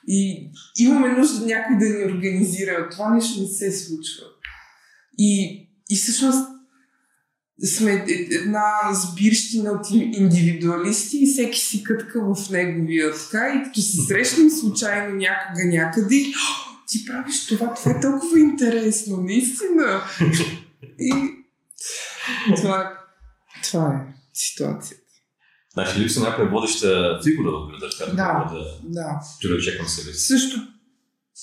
И 0.08 0.52
имаме 0.80 1.18
нужда 1.18 1.46
някой 1.46 1.78
да 1.78 1.86
ни 1.86 2.14
организира. 2.14 2.90
Това 2.92 3.14
нещо 3.14 3.42
не 3.42 3.48
се 3.48 3.72
случва. 3.72 4.24
И, 5.18 5.62
и 5.90 5.96
всъщност 5.96 6.50
сме 7.66 7.92
е, 7.92 8.36
една 8.36 8.72
сбирщина 8.94 9.72
от 9.72 9.88
индивидуалисти 9.92 11.18
и 11.18 11.34
всеки 11.34 11.60
си 11.60 11.84
кътка 11.84 12.36
в 12.36 12.50
неговия 12.50 13.14
така 13.14 13.48
и 13.48 13.64
като 13.64 13.82
се 13.82 14.02
срещнем 14.08 14.50
случайно 14.50 15.16
някога 15.16 15.66
някъде 15.66 16.26
ти 16.88 17.06
правиш 17.06 17.48
това, 17.48 17.74
това 17.74 17.92
е 17.92 18.02
толкова 18.02 18.40
интересно, 18.40 19.18
наистина. 19.18 20.02
И 21.00 21.14
това, 22.56 22.98
това 23.64 23.88
е 23.88 24.15
ситуацията. 24.36 25.04
Значи 25.74 26.00
липса 26.00 26.20
някаква 26.20 26.46
водеща 26.46 27.20
фигура 27.24 27.52
в 27.52 27.68
града, 27.68 27.96
която 27.98 28.16
да, 28.16 28.50
да, 28.52 28.80
да. 28.84 29.22
привлече 29.42 29.78
към 29.78 29.88
себе 29.88 30.14
си. 30.14 30.28
Също 30.28 30.60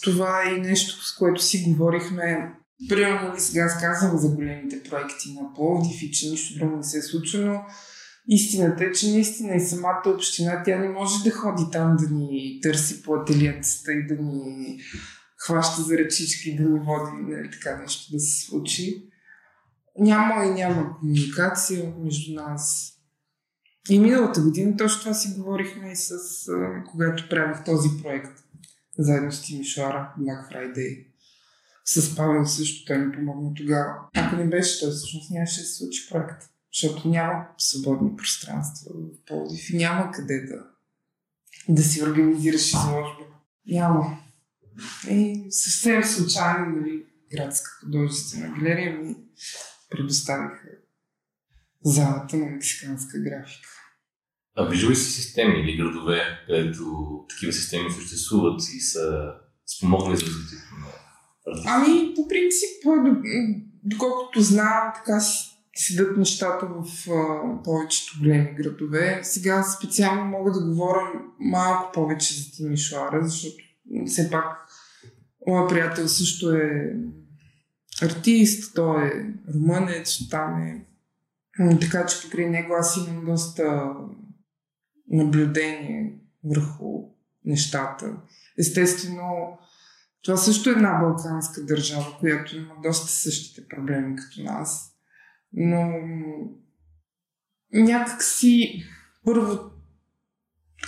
това 0.03 0.43
е 0.51 0.59
нещо, 0.59 1.05
с 1.07 1.17
което 1.17 1.43
си 1.43 1.65
говорихме. 1.69 2.53
Примерно, 2.89 3.29
нали, 3.29 3.41
сега 3.41 3.65
аз 3.65 3.81
казвам 3.81 4.19
за 4.19 4.29
големите 4.29 4.83
проекти 4.83 5.33
на 5.33 5.55
Пловдив 5.55 6.03
и 6.03 6.11
че 6.11 6.31
нищо 6.31 6.59
друго 6.59 6.77
не 6.77 6.83
се 6.83 6.99
е 6.99 7.03
случва, 7.03 7.41
но 7.41 7.61
истината 8.29 8.85
е, 8.85 8.93
че 8.93 9.11
наистина 9.11 9.57
и 9.57 9.61
самата 9.61 10.03
община, 10.07 10.63
тя 10.65 10.79
не 10.79 10.89
може 10.89 11.25
да 11.25 11.31
ходи 11.31 11.63
там 11.73 11.97
да 12.01 12.15
ни 12.15 12.61
търси 12.63 13.03
по 13.03 13.15
ателиетата 13.15 13.93
и 13.93 14.07
да 14.07 14.23
ни 14.23 14.79
хваща 15.47 15.83
за 15.83 15.99
ръчички, 15.99 16.57
да 16.57 16.63
ни 16.63 16.81
води 16.81 17.23
нали, 17.23 17.51
така 17.51 17.77
нещо 17.77 18.13
да 18.13 18.21
се 18.21 18.47
случи. 18.47 19.12
Няма 19.99 20.45
и 20.45 20.51
няма 20.51 20.97
комуникация 20.99 21.93
между 21.99 22.35
нас. 22.35 22.93
И 23.91 23.99
миналата 23.99 24.43
година 24.43 24.77
точно 24.77 25.01
това 25.01 25.15
си 25.15 25.35
говорихме 25.39 25.93
и 25.93 25.97
с 25.97 26.19
когато 26.91 27.29
правих 27.29 27.65
този 27.65 27.89
проект 28.03 28.43
заедно 28.99 29.33
с 29.33 29.43
Тимишора, 29.43 30.15
Black 30.21 30.53
Friday. 30.53 31.07
С 31.85 32.17
Павел 32.17 32.47
също 32.47 32.85
той 32.87 32.99
ми 32.99 33.13
помогна 33.13 33.55
тогава. 33.55 33.95
Ако 34.15 34.37
не 34.37 34.49
беше 34.49 34.81
той, 34.81 34.91
всъщност 34.91 35.31
нямаше 35.31 35.61
да 35.61 35.67
случи 35.67 36.09
проект. 36.11 36.43
Защото 36.73 37.09
няма 37.09 37.47
свободни 37.59 38.17
пространства 38.17 38.91
в 38.95 39.27
Полдив 39.27 39.71
и 39.71 39.77
няма 39.77 40.11
къде 40.11 40.41
да, 40.41 40.65
да 41.69 41.83
си 41.83 42.03
организираш 42.03 42.69
изложба. 42.69 43.25
Няма. 43.67 44.19
И 45.11 45.47
съвсем 45.51 46.05
случайно, 46.05 46.77
нали, 46.77 47.05
градска 47.33 47.71
художествена 47.81 48.55
галерия 48.59 48.99
ми 48.99 49.17
предоставиха 49.93 50.69
залата 51.85 52.37
на 52.37 52.47
мексиканска 52.47 53.19
графика. 53.19 53.69
А 54.57 54.65
вижда 54.65 54.91
ли 54.91 54.97
си 54.97 55.13
системи 55.13 55.61
или 55.61 55.77
градове, 55.77 56.21
където 56.47 56.85
такива 57.29 57.53
системи 57.53 57.91
съществуват 57.91 58.61
и 58.77 58.81
са 58.81 59.33
спомогнали 59.77 60.17
за 60.17 60.27
развитието 60.27 60.75
на 60.81 60.87
Ами, 61.67 62.15
по 62.17 62.29
принцип, 62.29 62.69
доколкото 63.85 64.41
знам, 64.41 64.93
така 64.95 65.21
седат 65.75 66.17
нещата 66.17 66.67
в 66.67 67.11
а, 67.11 67.63
повечето 67.65 68.19
големи 68.21 68.55
градове. 68.55 69.21
Сега 69.23 69.63
специално 69.63 70.25
мога 70.25 70.53
да 70.53 70.65
говоря 70.65 71.13
малко 71.39 71.93
повече 71.93 72.35
за 72.35 72.51
Тимишоара, 72.51 73.25
защото 73.25 73.57
все 74.07 74.31
пак 74.31 74.47
моят 75.47 75.69
приятел 75.71 76.09
също 76.09 76.51
е 76.51 76.97
артист, 78.03 78.75
той 78.75 79.07
е 79.07 79.35
румънец, 79.55 80.29
там 80.31 80.63
е. 80.63 80.85
Така 81.81 82.07
че 82.07 82.23
покрай 82.23 82.51
него 82.51 82.75
аз 82.75 82.97
имам 82.97 83.25
доста 83.25 83.95
наблюдение 85.09 86.19
върху 86.45 87.09
нещата. 87.45 88.17
Естествено, 88.59 89.59
това 90.23 90.37
също 90.37 90.71
е 90.71 90.73
една 90.73 91.01
балканска 91.01 91.65
държава, 91.65 92.17
която 92.21 92.57
има 92.57 92.75
доста 92.83 93.09
същите 93.09 93.69
проблеми 93.69 94.17
като 94.17 94.43
нас. 94.43 94.93
Но 95.53 95.91
някак 97.73 98.23
си 98.23 98.83
първо 99.25 99.73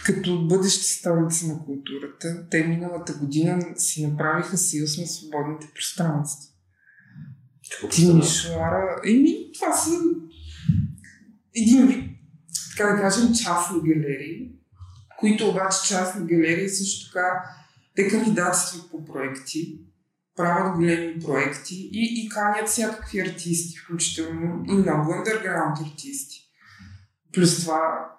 като 0.05 0.47
бъдеща 0.47 0.85
столица 0.85 1.47
на 1.47 1.65
културата, 1.65 2.49
те 2.51 2.67
миналата 2.67 3.15
година 3.15 3.67
си 3.77 4.07
направиха 4.07 4.59
съюз 4.59 4.99
на 4.99 5.07
свободните 5.07 5.71
пространства. 5.75 6.54
Тимишоара. 7.91 9.01
Еми, 9.07 9.53
това 9.55 9.73
са 9.73 9.91
един 11.57 11.87
вид, 11.87 12.11
така 12.71 12.93
да 12.93 13.01
кажем, 13.01 13.35
частни 13.45 13.81
галерии, 13.81 14.51
които 15.19 15.49
обаче 15.49 15.89
частни 15.89 16.27
галерии 16.27 16.69
също 16.69 17.11
така 17.13 17.45
те 17.97 18.09
кандидатстват 18.09 18.91
по 18.91 19.05
проекти, 19.05 19.81
правят 20.37 20.77
големи 20.77 21.21
проекти 21.21 21.75
и, 21.93 22.25
и 22.25 22.29
канят 22.29 22.69
всякакви 22.69 23.21
артисти, 23.21 23.79
включително 23.79 24.65
и 24.69 24.73
много 24.73 25.13
underground 25.13 25.93
артисти. 25.93 26.41
Плюс 27.33 27.61
това, 27.61 28.11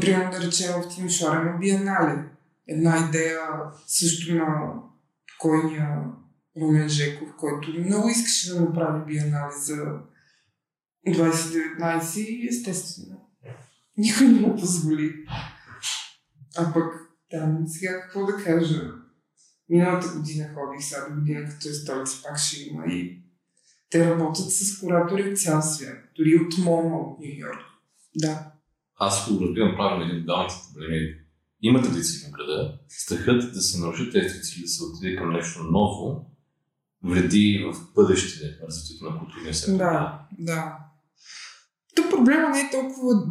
примерно 0.00 0.30
да 0.30 0.40
речем 0.40 0.72
в 0.72 0.88
Тимишора 0.94 1.44
на 1.44 1.58
Биенале. 1.58 2.24
Една 2.68 3.08
идея 3.08 3.40
също 3.86 4.34
на 4.34 4.72
покойния 5.28 5.88
Румен 6.60 6.88
Жеков, 6.88 7.28
който 7.38 7.70
много 7.70 8.08
искаше 8.08 8.54
да 8.54 8.60
направи 8.60 9.04
биенале 9.06 9.52
за 9.58 10.00
2019 11.08 12.18
и 12.18 12.48
естествено 12.48 13.26
никой 13.98 14.26
не 14.26 14.40
му 14.40 14.56
позволи. 14.56 15.14
А 16.58 16.72
пък 16.72 16.84
там 17.30 17.64
сега 17.66 18.00
какво 18.00 18.26
да 18.26 18.36
кажа? 18.44 18.92
Миналата 19.68 20.18
година 20.18 20.48
ходих, 20.54 20.86
сега 20.86 21.14
година 21.14 21.48
като 21.48 21.68
е 21.68 21.72
столица 21.72 22.22
пак 22.22 22.38
ще 22.38 22.62
има 22.62 22.86
и 22.86 23.22
те 23.90 24.10
работят 24.10 24.52
с 24.52 24.80
куратори 24.80 25.30
от 25.30 25.38
цял 25.38 25.62
свят, 25.62 25.98
дори 26.16 26.36
от 26.36 26.58
МОМА 26.58 26.96
от 26.96 27.18
Нью 27.20 27.34
Йорк. 27.36 27.60
Да. 28.16 28.52
Аз 28.98 29.32
го 29.32 29.44
разбирам 29.44 29.76
правилно 29.76 30.04
един 30.04 30.18
от 30.20 30.24
главните 30.24 30.54
проблеми. 30.74 31.14
Има 31.62 31.82
традиции 31.82 32.28
в 32.28 32.30
града. 32.30 32.78
Страхът 32.88 33.52
да 33.52 33.60
се 33.60 33.80
нарушат 33.80 34.12
тези 34.12 34.28
традиции, 34.28 34.62
да 34.62 34.68
се 34.68 34.84
отиде 34.84 35.16
към 35.16 35.32
нещо 35.32 35.62
ново, 35.62 36.30
вреди 37.06 37.64
в 37.72 37.94
бъдеще 37.94 38.58
развитието 38.66 39.04
на 39.04 39.18
културния 39.18 39.54
сектор. 39.54 39.78
Да, 39.78 40.26
да. 40.38 40.78
Тук 41.96 42.10
проблема 42.10 42.48
не 42.48 42.60
е 42.60 42.70
толкова 42.70 43.26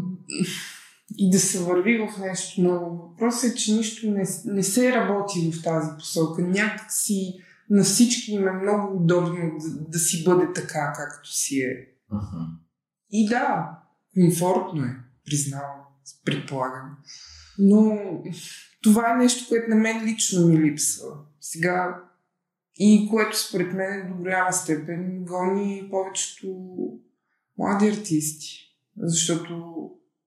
и 1.17 1.31
да 1.31 1.39
се 1.39 1.63
върви 1.63 1.97
в 1.97 2.17
нещо 2.19 2.61
ново. 2.61 3.09
Въпросът 3.09 3.51
е, 3.51 3.55
че 3.55 3.73
нищо 3.73 4.11
не, 4.11 4.25
не 4.45 4.63
се 4.63 4.91
работи 4.91 5.51
в 5.51 5.63
тази 5.63 5.89
посока. 5.99 6.41
Някак 6.41 6.91
си 6.91 7.39
на 7.69 7.83
всички 7.83 8.31
им 8.31 8.47
е 8.47 8.51
много 8.51 8.97
удобно 8.97 9.57
да, 9.59 9.89
да 9.89 9.99
си 9.99 10.23
бъде 10.23 10.53
така, 10.53 10.93
както 10.95 11.29
си 11.37 11.59
е. 11.59 11.87
Uh-huh. 12.13 12.47
И 13.11 13.29
да, 13.29 13.69
комфортно 14.13 14.83
е, 14.83 14.95
признавам, 15.25 15.81
предполагам. 16.25 16.97
Но 17.59 17.99
това 18.83 19.13
е 19.13 19.17
нещо, 19.17 19.45
което 19.49 19.69
на 19.69 19.75
мен 19.75 20.05
лично 20.05 20.47
ми 20.47 20.59
липсва. 20.59 21.07
Сега 21.41 22.01
и 22.77 23.07
което 23.09 23.39
според 23.39 23.73
мен 23.73 24.07
до 24.07 24.17
голяма 24.17 24.53
степен 24.53 25.25
гони 25.25 25.87
повечето 25.91 26.55
млади 27.57 27.87
артисти. 27.87 28.61
Защото 28.97 29.75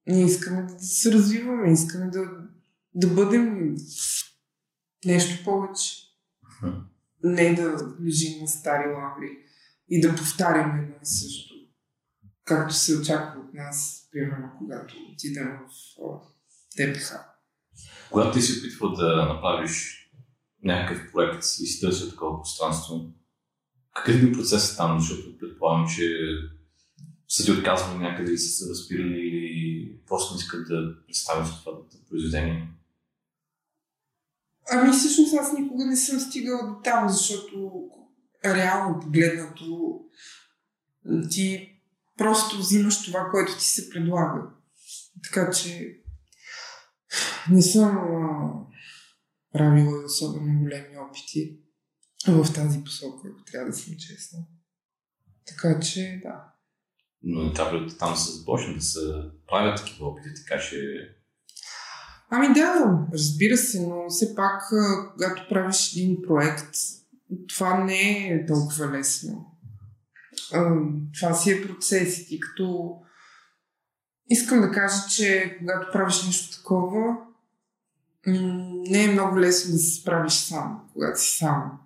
Ние 0.08 0.24
искаме 0.24 0.62
да 0.62 0.78
се 0.78 1.12
развиваме, 1.12 1.72
искаме 1.72 2.10
да, 2.10 2.24
да 2.94 3.06
бъдем 3.06 3.76
нещо 5.04 5.44
повече. 5.44 5.96
Не 7.24 7.54
да 7.54 7.94
лежим 8.06 8.40
на 8.40 8.48
стари 8.48 8.88
лаври 8.88 9.38
и 9.88 10.00
да 10.00 10.16
повтаряме 10.16 10.82
едно 10.82 10.94
и 11.02 11.06
също. 11.06 11.54
Както 12.44 12.74
се 12.74 12.98
очаква 12.98 13.40
от 13.40 13.54
нас, 13.54 14.08
примерно, 14.12 14.50
когато 14.58 14.94
отидем 15.12 15.48
в 15.48 16.20
ТПХ. 16.76 17.12
Когато 18.10 18.32
ти 18.32 18.42
си 18.42 18.58
опитвал 18.58 18.92
да 18.92 19.16
направиш 19.16 19.97
някакъв 20.64 21.12
проект 21.12 21.44
и 21.44 21.66
си 21.66 21.80
търси 21.80 22.10
такова 22.10 22.42
пространство, 22.42 23.12
какъв 23.94 24.20
бил 24.20 24.32
процесът 24.32 24.76
там? 24.76 25.00
Защото 25.00 25.38
предполагам, 25.38 25.88
че 25.88 26.12
са 27.28 27.44
ти 27.44 27.52
отказвали 27.52 27.98
някъде 27.98 28.32
и 28.32 28.38
са 28.38 28.48
се 28.48 28.68
възпирали 28.68 29.18
или 29.18 29.98
просто 30.06 30.36
искат 30.36 30.68
да 30.68 31.06
представят 31.06 31.48
това 31.64 31.72
произведение? 32.08 32.68
Ами 34.70 34.92
всъщност 34.92 35.34
аз 35.34 35.52
никога 35.52 35.84
не 35.86 35.96
съм 35.96 36.20
стигала 36.20 36.68
до 36.68 36.80
там, 36.84 37.08
защото 37.08 37.88
реално 38.44 39.00
погледнато 39.00 40.00
ти 41.30 41.74
просто 42.16 42.58
взимаш 42.58 43.04
това, 43.04 43.28
което 43.30 43.58
ти 43.58 43.64
се 43.64 43.90
предлага. 43.90 44.42
Така 45.24 45.50
че 45.50 46.00
не 47.50 47.62
съм 47.62 47.96
правила 49.52 50.04
особено 50.04 50.60
големи 50.62 50.98
опити 50.98 51.58
в 52.28 52.54
тази 52.54 52.84
посока, 52.84 53.28
ако 53.28 53.44
трябва 53.44 53.70
да 53.70 53.76
съм 53.76 53.94
честна. 53.98 54.38
Така 55.46 55.80
че, 55.80 56.20
да. 56.22 56.54
Но 57.22 57.52
трябва 57.52 57.96
там 57.98 58.16
се 58.16 58.32
започне 58.32 58.74
да 58.74 58.80
се 58.80 59.00
правят 59.48 59.76
такива 59.78 60.06
опити, 60.06 60.28
така 60.46 60.60
че... 60.60 60.80
Ами 62.30 62.54
да, 62.54 62.98
разбира 63.12 63.56
се, 63.56 63.86
но 63.86 64.08
все 64.08 64.34
пак, 64.34 64.62
когато 65.12 65.48
правиш 65.48 65.92
един 65.96 66.16
проект, 66.26 66.74
това 67.48 67.84
не 67.84 68.28
е 68.28 68.46
толкова 68.46 68.98
лесно. 68.98 69.58
Това 71.20 71.34
си 71.34 71.50
е 71.52 71.66
процес 71.66 72.30
и 72.30 72.40
като 72.40 72.96
искам 74.28 74.60
да 74.60 74.70
кажа, 74.70 75.08
че 75.10 75.56
когато 75.58 75.92
правиш 75.92 76.26
нещо 76.26 76.56
такова, 76.56 77.16
не 78.90 79.04
е 79.04 79.12
много 79.12 79.40
лесно 79.40 79.72
да 79.72 79.78
се 79.78 80.00
справиш 80.00 80.32
сам, 80.32 80.88
когато 80.92 81.20
си 81.20 81.36
сам. 81.36 81.80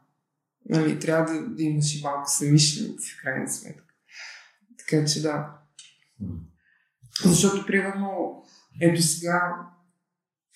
Нали, 0.69 1.01
трябва 1.01 1.35
да, 1.35 1.47
да 1.47 1.63
имаш 1.63 1.95
и 1.95 2.03
малко 2.03 2.31
самишленици, 2.31 3.13
в 3.13 3.23
крайна 3.23 3.49
сметка. 3.49 3.95
Така 4.79 5.05
че 5.05 5.23
да. 5.23 5.59
Защото, 7.25 7.67
примерно, 7.67 8.43
ето 8.81 9.03
сега 9.03 9.57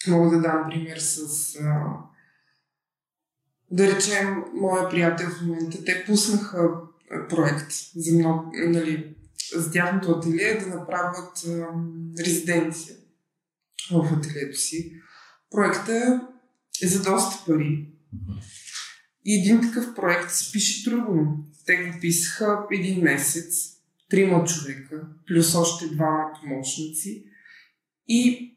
мога 0.09 0.31
да 0.31 0.42
дам 0.42 0.66
пример 0.70 0.99
с 0.99 1.20
а, 1.57 1.85
да 3.70 3.96
речем, 3.96 4.44
моя 4.55 4.88
приятел 4.88 5.29
в 5.31 5.42
момента, 5.42 5.85
те 5.85 6.05
пуснаха 6.07 6.70
проект 7.29 7.72
за 7.96 8.18
много, 8.18 8.51
нали, 8.55 9.16
с 9.57 9.70
тяхното 9.72 10.11
ателие 10.11 10.59
да 10.59 10.66
направят 10.66 11.44
а, 11.46 11.66
резиденция 12.25 12.96
в 13.90 14.18
ателието 14.18 14.59
си. 14.59 15.03
Проектът 15.51 16.23
е 16.83 16.87
за 16.87 17.03
доста 17.03 17.45
пари. 17.47 17.93
И 19.25 19.41
един 19.41 19.61
такъв 19.61 19.95
проект 19.95 20.31
се 20.31 20.53
пише 20.53 20.91
трудно. 20.91 21.45
Те 21.67 21.77
го 21.77 22.01
писаха 22.01 22.67
един 22.73 23.03
месец, 23.03 23.77
трима 24.11 24.45
човека, 24.45 25.09
плюс 25.27 25.55
още 25.55 25.95
двама 25.95 26.31
помощници. 26.41 27.25
И 28.09 28.53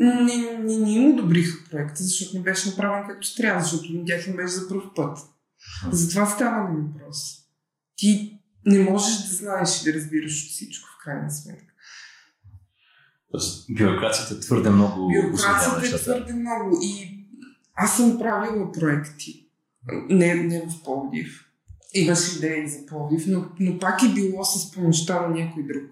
не, 0.00 0.14
не, 0.14 0.76
не 0.78 0.92
им 0.92 1.12
одобриха 1.12 1.70
проекта, 1.70 2.02
защото 2.02 2.36
не 2.36 2.42
беше 2.42 2.68
направен 2.68 3.08
както 3.08 3.36
трябва, 3.36 3.62
защото 3.62 3.92
на 3.92 4.04
тях 4.04 4.26
им 4.26 4.36
беше 4.36 4.52
за 4.52 4.68
първ 4.68 4.82
път. 4.96 5.18
Затова 5.92 6.26
става 6.26 6.68
на 6.68 6.80
въпрос. 6.80 7.16
Ти 7.96 8.38
не 8.66 8.78
можеш 8.78 9.28
да 9.28 9.34
знаеш 9.34 9.80
и 9.80 9.84
да 9.84 9.98
разбираш 9.98 10.44
от 10.44 10.50
всичко, 10.50 10.88
в 10.88 11.04
крайна 11.04 11.30
сметка. 11.30 11.69
Тоест, 13.30 13.66
бюрокрацията 13.70 14.34
е 14.34 14.40
твърде 14.40 14.70
много. 14.70 15.08
Бюрокрацията 15.08 15.96
е 15.96 15.98
твърде 15.98 16.32
много. 16.32 16.78
И 16.82 17.20
аз 17.74 17.96
съм 17.96 18.18
правила 18.18 18.72
проекти. 18.72 19.46
Не, 20.08 20.34
не 20.34 20.60
в 20.60 20.82
Пловдив. 20.84 21.46
Имаш 21.94 22.36
идеи 22.36 22.68
за 22.68 22.86
Пловдив, 22.86 23.24
но, 23.26 23.44
но 23.60 23.78
пак 23.78 24.02
е 24.02 24.14
било 24.14 24.44
с 24.44 24.70
помощта 24.70 25.20
на 25.20 25.28
някой 25.34 25.62
друг. 25.62 25.90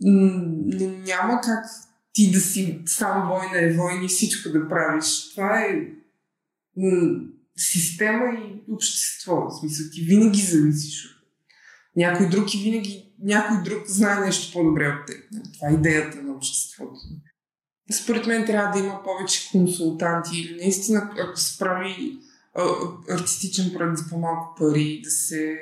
Няма 0.00 1.40
как 1.44 1.64
ти 2.12 2.32
да 2.32 2.40
си 2.40 2.82
сам 2.86 3.28
война 3.28 3.58
е 3.58 3.72
война 3.72 4.04
и 4.04 4.08
всичко 4.08 4.48
да 4.48 4.68
правиш. 4.68 5.30
Това 5.34 5.60
е 5.60 5.80
система 7.56 8.24
и 8.24 8.72
общество. 8.72 9.36
В 9.36 9.60
смисъл, 9.60 9.86
ти 9.92 10.00
винаги 10.00 10.40
зависиш 10.40 11.04
от 11.04 11.26
някой 11.96 12.28
друг 12.28 12.54
и 12.54 12.58
винаги 12.58 13.07
някой 13.22 13.62
друг 13.62 13.86
знае 13.86 14.20
нещо 14.20 14.52
по-добре 14.52 14.88
от 14.88 15.06
теб. 15.06 15.16
Това 15.54 15.68
е 15.70 15.74
идеята 15.74 16.22
на 16.22 16.32
обществото. 16.32 17.00
Според 18.02 18.26
мен 18.26 18.46
трябва 18.46 18.78
да 18.78 18.86
има 18.86 19.02
повече 19.02 19.48
консултанти 19.52 20.40
или 20.40 20.56
наистина, 20.56 21.10
ако 21.28 21.36
се 21.36 21.58
прави 21.58 22.18
артистичен 23.10 23.72
проект 23.72 23.98
за 23.98 24.08
по-малко 24.10 24.54
пари, 24.58 25.00
да 25.04 25.10
се 25.10 25.58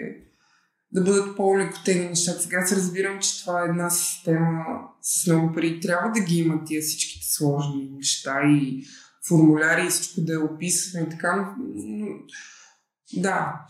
да 0.92 1.03
бъдат 1.03 1.37
по-лекотени 1.37 2.09
нещата. 2.09 2.42
Сега 2.42 2.66
се 2.66 2.77
разбирам, 2.77 3.21
че 3.21 3.40
това 3.40 3.62
е 3.62 3.69
една 3.69 3.90
система 3.90 4.64
с 5.03 5.27
много 5.27 5.55
пари. 5.55 5.81
Трябва 5.81 6.12
да 6.12 6.21
ги 6.21 6.38
имат 6.38 6.66
тия 6.66 6.83
всичките 6.83 7.27
сложни 7.27 7.90
неща 7.90 8.40
и 8.42 8.85
формуляри 9.29 9.87
и 9.87 9.90
всичко 9.90 10.21
да 10.21 10.35
е 10.35 10.38
описано 10.38 11.07
и 11.07 11.11
така. 11.11 11.55
Но, 11.59 12.07
да. 13.12 13.66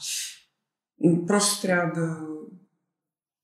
Просто 1.27 1.63
трябва 1.63 2.01
да 2.01 2.21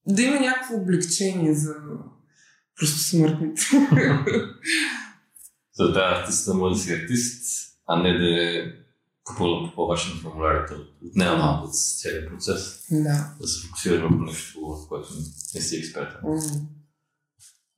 да 0.06 0.22
има 0.22 0.40
някакво 0.40 0.74
облегчение 0.74 1.54
за 1.54 1.74
просто 2.80 2.98
смъртните. 2.98 3.62
За 5.74 5.92
да 5.92 6.00
артист 6.00 6.46
да 6.46 6.54
може 6.54 6.74
да 6.74 6.80
си 6.80 6.92
артист, 6.92 7.44
а 7.86 8.02
не 8.02 8.18
да 8.18 8.42
е 8.42 8.64
попълно 9.24 9.68
попълваш 9.68 10.14
на 10.14 10.20
формулярите. 10.20 10.74
Отнема 11.06 11.36
малко 11.36 11.66
от 11.66 11.74
целият 11.74 12.28
процес. 12.28 12.86
Да. 12.90 13.34
Да 13.40 13.48
се 13.48 13.66
фокусираш 13.66 14.00
върху 14.00 14.14
нещо, 14.14 14.60
в 14.60 14.88
което 14.88 15.08
не 15.54 15.60
си 15.60 15.76
експерт. 15.76 16.22
Mm. 16.24 16.60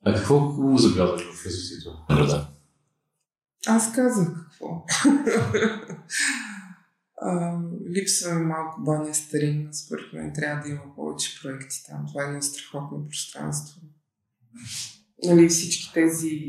А 0.05 0.15
какво 0.15 0.41
хубаво 0.41 0.79
забелязваш 0.79 1.23
в 1.23 1.47
развитието 1.47 1.91
на 2.09 2.17
града? 2.17 2.49
Аз 3.67 3.93
казах 3.93 4.29
какво. 4.29 4.87
липсва 7.97 8.35
малко 8.35 8.81
баня 8.81 9.15
старинна, 9.15 9.75
според 9.75 10.13
мен 10.13 10.33
трябва 10.35 10.63
да 10.63 10.69
има 10.69 10.95
повече 10.97 11.43
проекти 11.43 11.85
там. 11.87 12.07
Това 12.09 12.25
е 12.25 12.29
едно 12.29 12.43
страхотно 12.43 13.09
пространство. 13.09 13.81
Нали, 15.25 15.49
всички 15.49 15.93
тези 15.95 16.41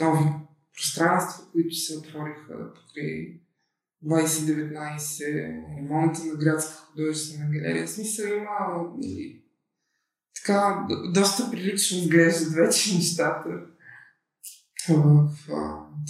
нови 0.00 0.30
пространства, 0.74 1.44
които 1.52 1.74
се 1.74 1.98
отвориха 1.98 2.72
покрай 2.74 3.40
2019, 4.04 5.76
ремонта 5.76 6.24
на 6.24 6.34
градска 6.34 6.76
художествена 6.76 7.50
галерия. 7.50 7.86
В 7.86 7.90
смисъл 7.90 8.26
има 8.26 8.92
нали, 8.96 9.42
така 10.36 10.86
доста 11.12 11.50
прилично 11.50 11.98
изглеждат 11.98 12.52
вече 12.52 12.94
нещата 12.94 13.48
в, 14.88 14.94
в 14.94 15.30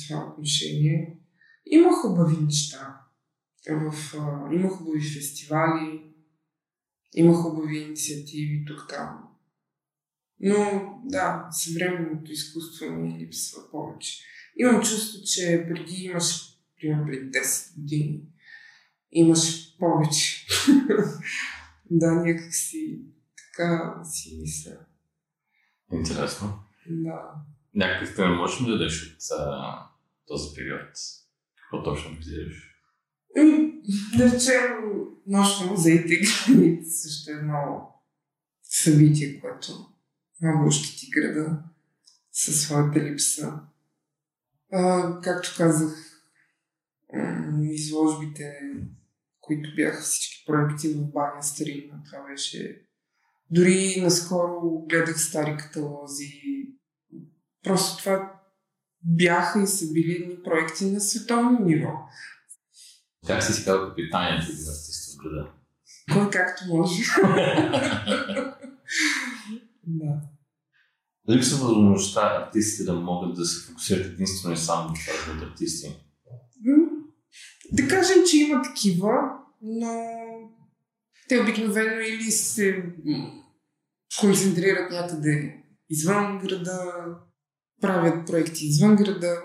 това 0.08 0.26
отношение. 0.32 1.18
Има 1.66 1.92
хубави 1.92 2.36
неща. 2.44 3.07
В, 3.68 4.14
а, 4.14 4.54
има 4.54 4.68
хубави 4.68 5.00
фестивали, 5.00 6.02
има 7.14 7.34
хубави 7.34 7.78
инициативи 7.78 8.64
тук-там. 8.66 9.28
Но 10.40 10.92
да, 11.04 11.48
съвременното 11.50 12.32
изкуство 12.32 12.90
ми 12.90 13.18
липсва 13.18 13.70
повече. 13.70 14.24
Имам 14.56 14.82
чувство, 14.82 15.20
че 15.24 15.66
преди 15.68 15.94
имаш, 15.94 16.58
примерно 16.80 17.06
преди 17.06 17.30
10 17.30 17.74
години, 17.74 18.20
имаш 19.12 19.76
повече. 19.78 20.46
да, 21.90 22.10
някак 22.10 22.54
си 22.54 23.00
така 23.58 24.00
си 24.04 24.38
мисля. 24.40 24.76
Интересно. 25.92 26.58
Да. 26.86 27.34
Някакъв 27.74 28.16
пример 28.16 28.36
можеш 28.36 28.60
да 28.60 28.72
дадеш 28.72 29.12
от 29.12 29.38
а, 29.38 29.78
този 30.26 30.54
период? 30.54 30.88
Какво 31.56 31.82
точно 31.82 32.16
визираш? 32.16 32.67
Да 34.16 34.32
речем, 34.32 34.62
нощ 35.26 35.60
на 35.60 35.70
музеите 35.70 36.16
граници 36.16 36.90
също 36.90 37.30
е 37.30 37.34
едно 37.34 37.94
събитие, 38.62 39.40
което 39.40 39.86
много 40.42 40.70
щети 40.70 41.10
града 41.10 41.62
със 42.32 42.62
своята 42.62 43.00
липса. 43.00 43.60
А, 44.72 45.20
както 45.20 45.54
казах, 45.56 46.22
изложбите, 47.62 48.60
които 49.40 49.70
бяха 49.76 50.02
всички 50.02 50.44
проекти 50.46 50.88
в 50.88 51.12
Баня 51.12 51.42
Старина, 51.42 52.02
това 52.10 52.26
беше... 52.30 52.84
Дори 53.50 54.00
наскоро 54.00 54.86
гледах 54.88 55.20
стари 55.20 55.56
каталози, 55.56 56.42
Просто 57.62 57.98
това 57.98 58.40
бяха 59.02 59.62
и 59.62 59.66
са 59.66 59.92
били 59.92 60.38
проекти 60.44 60.84
на 60.90 61.00
световно 61.00 61.58
ниво. 61.64 61.92
Как 63.26 63.42
си 63.42 63.52
си 63.52 63.64
казал 63.64 63.88
капитанят 63.88 64.42
един 64.42 64.68
артист 64.68 65.14
в 65.14 65.16
града? 65.22 65.50
Кой 66.12 66.30
както 66.30 66.64
може. 66.68 67.02
да. 69.86 70.20
Липсва 71.30 71.66
възможността 71.66 72.20
артистите 72.20 72.84
да 72.84 72.94
могат 72.94 73.36
да 73.36 73.44
се 73.44 73.66
фокусират 73.66 74.06
единствено 74.06 74.54
и 74.54 74.56
само 74.56 74.88
на 74.88 74.94
това 74.94 75.12
да 75.12 75.34
бъдат 75.34 75.50
артисти. 75.52 75.96
Да 77.72 77.88
кажем, 77.88 78.16
че 78.30 78.36
има 78.36 78.62
такива, 78.62 79.12
но 79.62 79.92
те 81.28 81.40
обикновено 81.40 82.00
или 82.00 82.30
се 82.30 82.84
концентрират 84.20 84.90
някъде 84.90 85.64
извън 85.90 86.38
града, 86.38 87.04
правят 87.80 88.26
проекти 88.26 88.66
извън 88.66 88.96
града, 88.96 89.42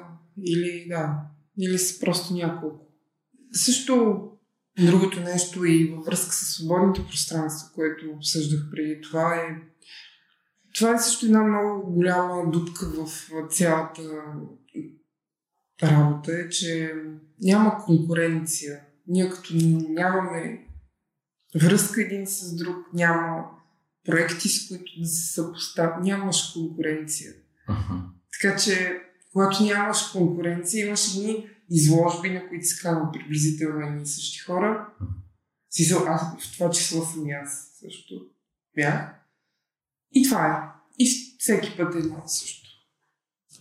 или 0.47 0.85
да, 0.89 1.19
или 1.59 1.77
са 1.77 1.99
просто 1.99 2.33
няколко. 2.33 2.92
Също 3.53 4.23
другото 4.79 5.19
нещо 5.19 5.65
и 5.65 5.87
във 5.87 6.05
връзка 6.05 6.33
с 6.33 6.45
свободните 6.45 7.07
пространства, 7.07 7.69
което 7.75 8.09
обсъждах 8.09 8.59
преди 8.71 9.01
това 9.01 9.35
е 9.35 9.73
това 10.75 10.95
е 10.95 10.99
също 10.99 11.25
една 11.25 11.43
много 11.43 11.91
голяма 11.91 12.51
дупка 12.51 12.85
в 12.85 13.27
цялата 13.49 14.01
работа 15.83 16.31
е, 16.39 16.49
че 16.49 16.93
няма 17.41 17.77
конкуренция. 17.85 18.79
Ние 19.07 19.29
като 19.29 19.53
нямаме 19.89 20.67
връзка 21.55 22.01
един 22.01 22.27
с 22.27 22.55
друг, 22.55 22.75
няма 22.93 23.45
проекти, 24.05 24.49
с 24.49 24.67
които 24.67 24.91
да 24.99 25.07
се 25.07 25.33
съпоставят, 25.33 26.03
нямаш 26.03 26.51
конкуренция. 26.53 27.33
Uh-huh. 27.69 28.01
Така 28.41 28.57
че, 28.57 29.01
когато 29.33 29.63
нямаш 29.63 30.01
конкуренция, 30.01 30.87
имаш 30.87 31.15
едни 31.15 31.49
изложби, 31.73 32.29
на 32.29 32.47
които 32.49 32.65
се 32.65 32.81
казват 32.81 33.13
приблизително 33.13 33.87
едни 33.87 34.01
и 34.01 34.05
същи 34.05 34.39
хора. 34.39 34.87
Си, 35.69 35.93
аз 36.07 36.21
в 36.39 36.53
това 36.53 36.69
число 36.69 37.05
съм 37.05 37.27
и 37.27 37.31
аз 37.31 37.71
също 37.79 38.13
бях. 38.75 39.15
И 40.11 40.23
това 40.23 40.47
е. 40.47 40.79
И 40.99 41.35
всеки 41.39 41.77
път 41.77 41.95
е 41.95 41.97
едно 41.97 42.23
също. 42.25 42.69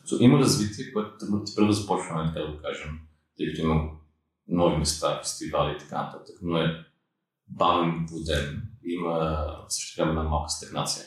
So, 0.07 0.21
има 0.21 0.39
развитие, 0.39 0.93
което 0.93 1.19
трябва 1.19 1.67
да 1.67 1.73
започваме, 1.73 2.33
така 2.33 2.47
да 2.47 2.53
го 2.53 2.63
кажем, 2.63 2.91
тъй 3.37 3.47
като 3.47 3.63
има 3.63 3.91
нови 4.49 4.77
места, 4.77 5.21
фестивали 5.23 5.77
и 5.77 5.79
така 5.79 6.03
нататък, 6.03 6.37
но 6.43 6.59
е 6.59 6.87
бавен 7.49 8.07
воден. 8.11 8.63
Има 8.85 9.47
също 9.69 9.97
така 9.97 10.09
една 10.09 10.23
малка 10.23 10.51
стагнация. 10.51 11.05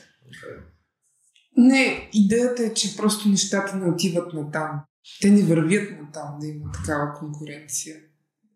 Не, 1.56 2.10
идеята 2.12 2.62
е, 2.62 2.74
че 2.74 2.96
просто 2.96 3.28
нещата 3.28 3.76
не 3.76 3.90
отиват 3.90 4.32
на 4.32 4.50
там. 4.50 4.80
Те 5.20 5.30
не 5.30 5.42
вървят 5.42 6.00
на 6.00 6.12
там 6.12 6.38
да 6.40 6.46
има 6.46 6.72
такава 6.72 7.14
конкуренция. 7.14 7.96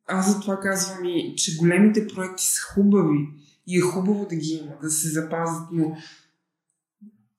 Аз 0.06 0.34
затова 0.34 0.60
казвам 0.60 1.04
и, 1.04 1.34
че 1.36 1.56
големите 1.56 2.06
проекти 2.06 2.44
са 2.44 2.60
хубави 2.74 3.28
и 3.66 3.78
е 3.78 3.80
хубаво 3.80 4.26
да 4.26 4.36
ги 4.36 4.48
има, 4.48 4.72
да 4.82 4.90
се 4.90 5.08
запазят, 5.08 5.68
но 5.72 5.96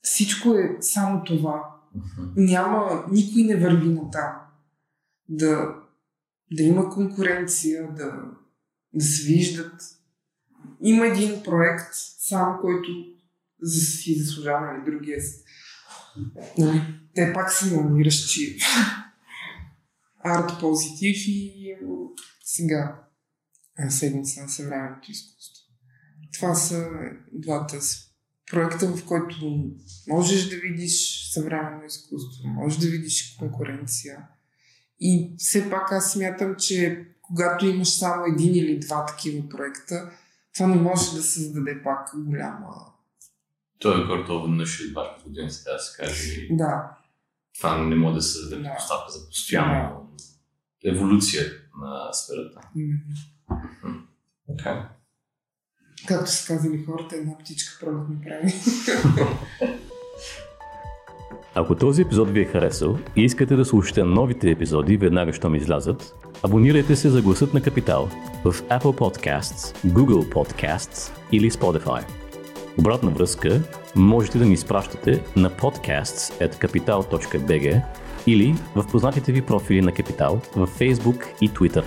всичко 0.02 0.54
е 0.54 0.78
само 0.82 1.24
това. 1.24 1.76
Няма, 2.36 3.06
никой 3.12 3.44
не 3.44 3.56
върви 3.56 3.90
на 3.90 4.12
там. 4.12 4.32
Да, 5.30 5.76
да 6.52 6.64
има 6.64 6.90
конкуренция, 6.90 7.94
да, 7.96 8.24
да 8.94 9.06
се 9.06 9.24
виждат. 9.24 9.82
Има 10.82 11.08
един 11.08 11.44
проект, 11.44 11.90
сам 12.20 12.58
който 12.62 12.90
си 13.64 14.20
заслужава, 14.20 14.66
нали, 14.66 14.92
другия 14.92 15.22
нали, 16.58 16.82
те 17.16 17.34
пак 17.34 17.52
са 17.52 17.76
номиниращи 17.76 18.58
арт 20.24 20.60
позитив 20.60 21.18
и 21.28 21.76
сега 22.44 23.02
седмица 23.90 24.42
на 24.42 24.50
съвременното 24.50 25.12
изкуство. 25.12 25.66
Това 26.34 26.56
са 26.56 26.90
двата 27.34 27.80
проекта, 28.52 28.88
в 28.88 29.06
който 29.06 29.72
можеш 30.08 30.50
да 30.50 30.56
видиш 30.56 31.30
съвременно 31.34 31.86
изкуство, 31.86 32.48
можеш 32.48 32.80
да 32.80 32.88
видиш 32.88 33.36
конкуренция. 33.40 34.28
И 35.00 35.34
все 35.38 35.70
пак 35.70 35.92
аз 35.92 36.12
смятам, 36.12 36.56
че 36.60 37.08
когато 37.22 37.66
имаш 37.66 37.90
само 37.90 38.26
един 38.26 38.56
или 38.56 38.80
два 38.80 39.06
такива 39.06 39.50
проекта, 39.50 40.12
това 40.54 40.68
не 40.68 40.76
може 40.76 41.16
да 41.16 41.24
създаде 41.24 41.84
пак 41.84 42.10
голяма... 42.16 42.91
Той 43.82 44.02
е 44.02 44.06
горе 44.06 44.24
веднъж 44.42 44.80
или 44.80 44.92
два 44.92 45.16
години, 45.24 45.52
сега 45.52 45.74
да 45.74 45.80
се 45.80 45.98
каже. 45.98 46.48
Да. 46.52 46.98
Това 47.60 47.78
не 47.78 47.96
може 47.96 48.16
да 48.16 48.22
се 48.22 48.32
създаде 48.32 48.64
Да. 48.64 48.76
поставка 48.76 49.12
за 49.12 49.28
постоянно 49.28 50.10
еволюция 50.86 51.46
на 51.82 52.14
сферата. 52.14 52.60
Мгм. 52.76 52.94
Okay. 54.50 54.82
Както 56.08 56.32
са 56.32 56.48
казали 56.48 56.84
хората, 56.86 57.16
една 57.16 57.38
птичка 57.38 57.78
пролет 57.86 58.10
не 58.10 58.22
прави. 58.22 58.54
Ако 61.56 61.76
този 61.76 62.02
епизод 62.02 62.30
ви 62.30 62.42
е 62.42 62.46
харесал 62.46 62.98
и 63.16 63.24
искате 63.24 63.56
да 63.56 63.66
слушате 63.66 64.04
новите 64.04 64.50
епизоди 64.52 64.98
веднага, 64.98 65.34
щом 65.34 65.56
излязат, 65.56 66.14
абонирайте 66.44 66.96
се 66.96 67.10
за 67.10 67.22
гласът 67.22 67.54
на 67.54 67.62
Капитал 67.62 68.10
в 68.44 68.54
Apple 68.54 68.82
Podcasts, 68.82 69.88
Google 69.88 70.34
Podcasts 70.34 71.12
или 71.32 71.52
Spotify. 71.52 72.21
Обратна 72.78 73.12
връзка 73.12 73.62
можете 73.96 74.38
да 74.38 74.46
ни 74.46 74.54
изпращате 74.54 75.24
на 75.36 75.50
podcasts.capital.bg 75.50 77.82
или 78.28 78.56
в 78.76 78.86
познатите 78.92 79.32
ви 79.32 79.42
профили 79.42 79.82
на 79.82 79.92
Капитал 79.92 80.42
в 80.56 80.68
Facebook 80.68 81.26
и 81.42 81.50
Twitter. 81.50 81.84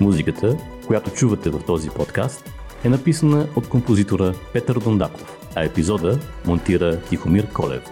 Музиката, 0.00 0.56
която 0.86 1.10
чувате 1.10 1.50
в 1.50 1.60
този 1.66 1.90
подкаст, 1.90 2.50
е 2.84 2.88
написана 2.88 3.48
от 3.56 3.68
композитора 3.68 4.34
Петър 4.52 4.78
Дондаков, 4.78 5.38
а 5.54 5.64
епизода 5.64 6.20
монтира 6.46 7.00
Тихомир 7.00 7.52
Колев. 7.52 7.82